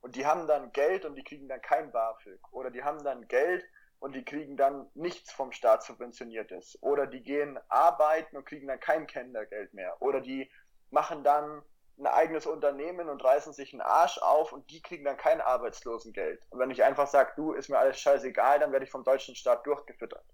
[0.00, 2.40] Und die haben dann Geld und die kriegen dann kein BAföG.
[2.52, 3.64] Oder die haben dann Geld
[3.98, 6.78] und die kriegen dann nichts vom Staat subventioniertes.
[6.82, 10.00] Oder die gehen arbeiten und kriegen dann kein Kindergeld mehr.
[10.00, 10.50] Oder die
[10.90, 11.62] machen dann
[11.98, 16.42] ein eigenes Unternehmen und reißen sich einen Arsch auf und die kriegen dann kein Arbeitslosengeld.
[16.50, 19.36] Und wenn ich einfach sage, du, ist mir alles scheißegal, dann werde ich vom deutschen
[19.36, 20.24] Staat durchgefüttert.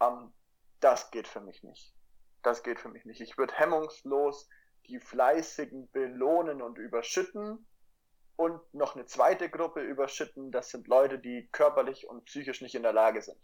[0.00, 0.32] Ähm,
[0.80, 1.94] das geht für mich nicht.
[2.42, 3.20] Das geht für mich nicht.
[3.20, 4.48] Ich würde hemmungslos
[4.86, 7.66] die Fleißigen belohnen und überschütten
[8.40, 10.50] und noch eine zweite Gruppe überschütten.
[10.50, 13.36] Das sind Leute, die körperlich und psychisch nicht in der Lage sind.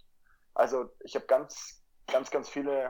[0.55, 2.89] Also ich habe ganz, ganz, ganz viele,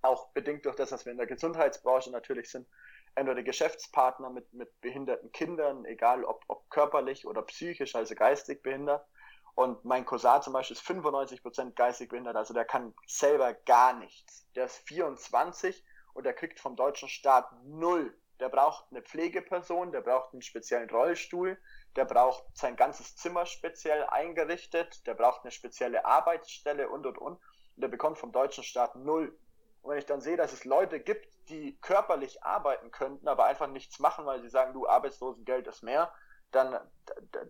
[0.00, 2.66] auch bedingt durch das, dass wir in der Gesundheitsbranche natürlich sind,
[3.14, 9.06] entweder Geschäftspartner mit, mit behinderten Kindern, egal ob, ob körperlich oder psychisch, also geistig behindert.
[9.54, 14.50] Und mein Cousin zum Beispiel ist 95% geistig behindert, also der kann selber gar nichts.
[14.54, 15.84] Der ist 24
[16.14, 18.16] und der kriegt vom deutschen Staat null.
[18.40, 21.56] Der braucht eine Pflegeperson, der braucht einen speziellen Rollstuhl,
[21.96, 27.34] der braucht sein ganzes Zimmer speziell eingerichtet, der braucht eine spezielle Arbeitsstelle und und und.
[27.34, 27.40] Und
[27.76, 29.36] der bekommt vom deutschen Staat null.
[29.82, 33.68] Und wenn ich dann sehe, dass es Leute gibt, die körperlich arbeiten könnten, aber einfach
[33.68, 36.12] nichts machen, weil sie sagen, du, Arbeitslosengeld ist mehr,
[36.50, 36.78] dann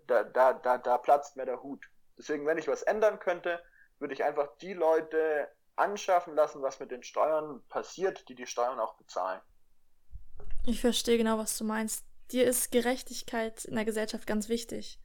[0.06, 1.86] da, da, da, da platzt mir der Hut.
[2.18, 3.62] Deswegen, wenn ich was ändern könnte,
[3.98, 8.80] würde ich einfach die Leute anschaffen lassen, was mit den Steuern passiert, die die Steuern
[8.80, 9.40] auch bezahlen.
[10.66, 12.04] Ich verstehe genau, was du meinst.
[12.32, 14.98] Dir ist Gerechtigkeit in der Gesellschaft ganz wichtig.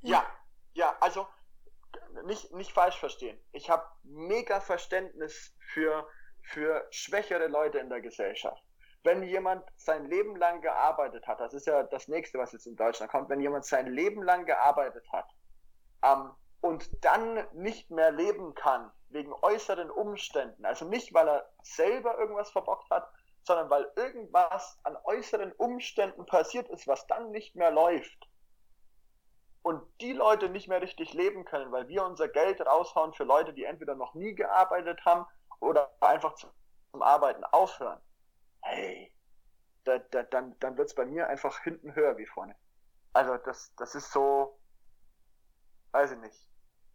[0.00, 0.24] Ja,
[0.74, 1.26] ja, also
[2.24, 3.38] nicht, nicht falsch verstehen.
[3.52, 6.06] Ich habe mega Verständnis für
[6.42, 8.62] für schwächere Leute in der Gesellschaft.
[9.02, 12.76] Wenn jemand sein Leben lang gearbeitet hat, das ist ja das nächste, was jetzt in
[12.76, 15.26] Deutschland kommt, wenn jemand sein Leben lang gearbeitet hat
[16.02, 22.18] ähm, und dann nicht mehr leben kann wegen äußeren Umständen, also nicht weil er selber
[22.18, 23.10] irgendwas verbockt hat,
[23.50, 28.28] sondern weil irgendwas an äußeren Umständen passiert ist, was dann nicht mehr läuft.
[29.62, 33.52] Und die Leute nicht mehr richtig leben können, weil wir unser Geld raushauen für Leute,
[33.52, 35.26] die entweder noch nie gearbeitet haben
[35.58, 38.00] oder einfach zum Arbeiten aufhören,
[38.62, 39.12] hey,
[39.82, 42.54] da, da, dann, dann wird es bei mir einfach hinten höher wie vorne.
[43.14, 44.60] Also das, das ist so,
[45.90, 46.49] weiß ich nicht.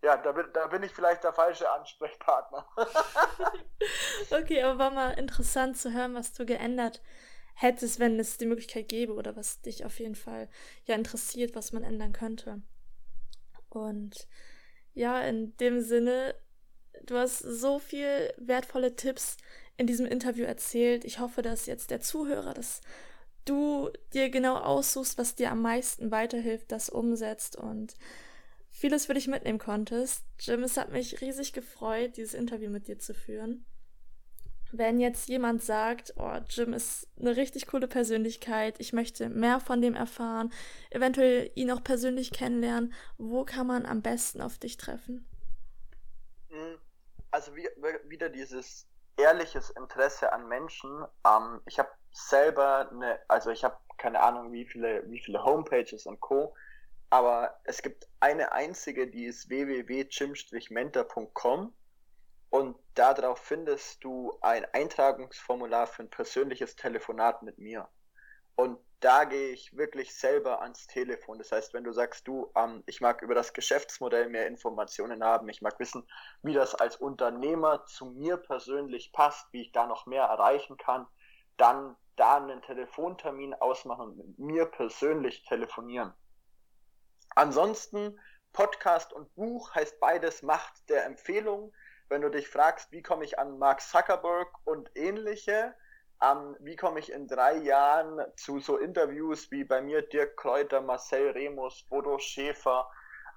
[0.05, 2.67] Ja, da bin, da bin ich vielleicht der falsche Ansprechpartner.
[4.31, 7.01] okay, aber war mal interessant zu hören, was du geändert
[7.55, 10.49] hättest, wenn es die Möglichkeit gäbe oder was dich auf jeden Fall
[10.85, 12.61] ja interessiert, was man ändern könnte.
[13.69, 14.27] Und
[14.93, 16.35] ja, in dem Sinne
[17.03, 19.37] Du hast so viel wertvolle Tipps
[19.77, 21.05] in diesem Interview erzählt.
[21.05, 22.81] Ich hoffe, dass jetzt der Zuhörer, dass
[23.45, 27.95] du dir genau aussuchst, was dir am meisten weiterhilft, das umsetzt und
[28.76, 30.26] vieles für dich mitnehmen konntest.
[30.39, 33.65] Jim, es hat mich riesig gefreut, dieses Interview mit dir zu führen.
[34.71, 39.82] Wenn jetzt jemand sagt, oh, Jim ist eine richtig coole Persönlichkeit, ich möchte mehr von
[39.82, 40.51] dem erfahren,
[40.89, 45.26] eventuell ihn auch persönlich kennenlernen, wo kann man am besten auf dich treffen?
[46.49, 46.78] Hm,
[47.32, 47.69] also wie,
[48.09, 51.05] wieder dieses ehrliches Interesse an Menschen.
[51.26, 56.05] Ähm, ich habe selber eine, also ich habe keine Ahnung, wie viele, wie viele Homepages
[56.05, 56.53] und Co.
[57.09, 61.73] Aber es gibt eine einzige, die ist www.chim-mentor.com
[62.49, 67.87] und darauf findest du ein Eintragungsformular für ein persönliches Telefonat mit mir.
[68.55, 71.37] Und da gehe ich wirklich selber ans Telefon.
[71.37, 75.49] Das heißt, wenn du sagst, du, ähm, ich mag über das Geschäftsmodell mehr Informationen haben,
[75.49, 76.07] ich mag wissen,
[76.41, 81.05] wie das als Unternehmer zu mir persönlich passt, wie ich da noch mehr erreichen kann,
[81.57, 86.13] dann da einen Telefontermin ausmachen und mit mir persönlich telefonieren.
[87.36, 88.17] Ansonsten,
[88.53, 91.73] Podcast und Buch heißt beides Macht der Empfehlung.
[92.07, 95.75] Wenn du dich fragst, wie komme ich an Mark Zuckerberg und ähnliche,
[96.23, 100.79] ähm, wie komme ich in drei Jahren zu so Interviews wie bei mir Dirk Kräuter,
[100.79, 102.89] Marcel Remus, Bodo Schäfer,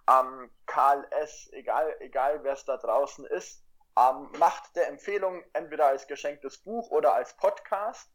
[0.09, 3.65] ähm, Karl S., egal, egal wer es da draußen ist,
[3.99, 8.09] ähm, macht der Empfehlung entweder als geschenktes Buch oder als Podcast.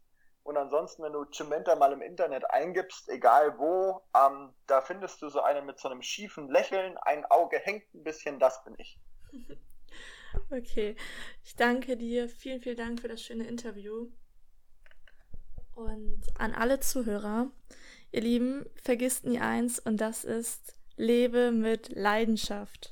[0.44, 5.30] Und ansonsten, wenn du Cimenta mal im Internet eingibst, egal wo, ähm, da findest du
[5.30, 9.00] so einen mit so einem schiefen Lächeln, ein Auge hängt ein bisschen, das bin ich.
[10.50, 10.96] Okay,
[11.44, 12.28] ich danke dir.
[12.28, 14.08] Vielen, vielen Dank für das schöne Interview.
[15.76, 17.52] Und an alle Zuhörer,
[18.12, 22.92] ihr Lieben, vergisst nie eins und das ist, lebe mit Leidenschaft.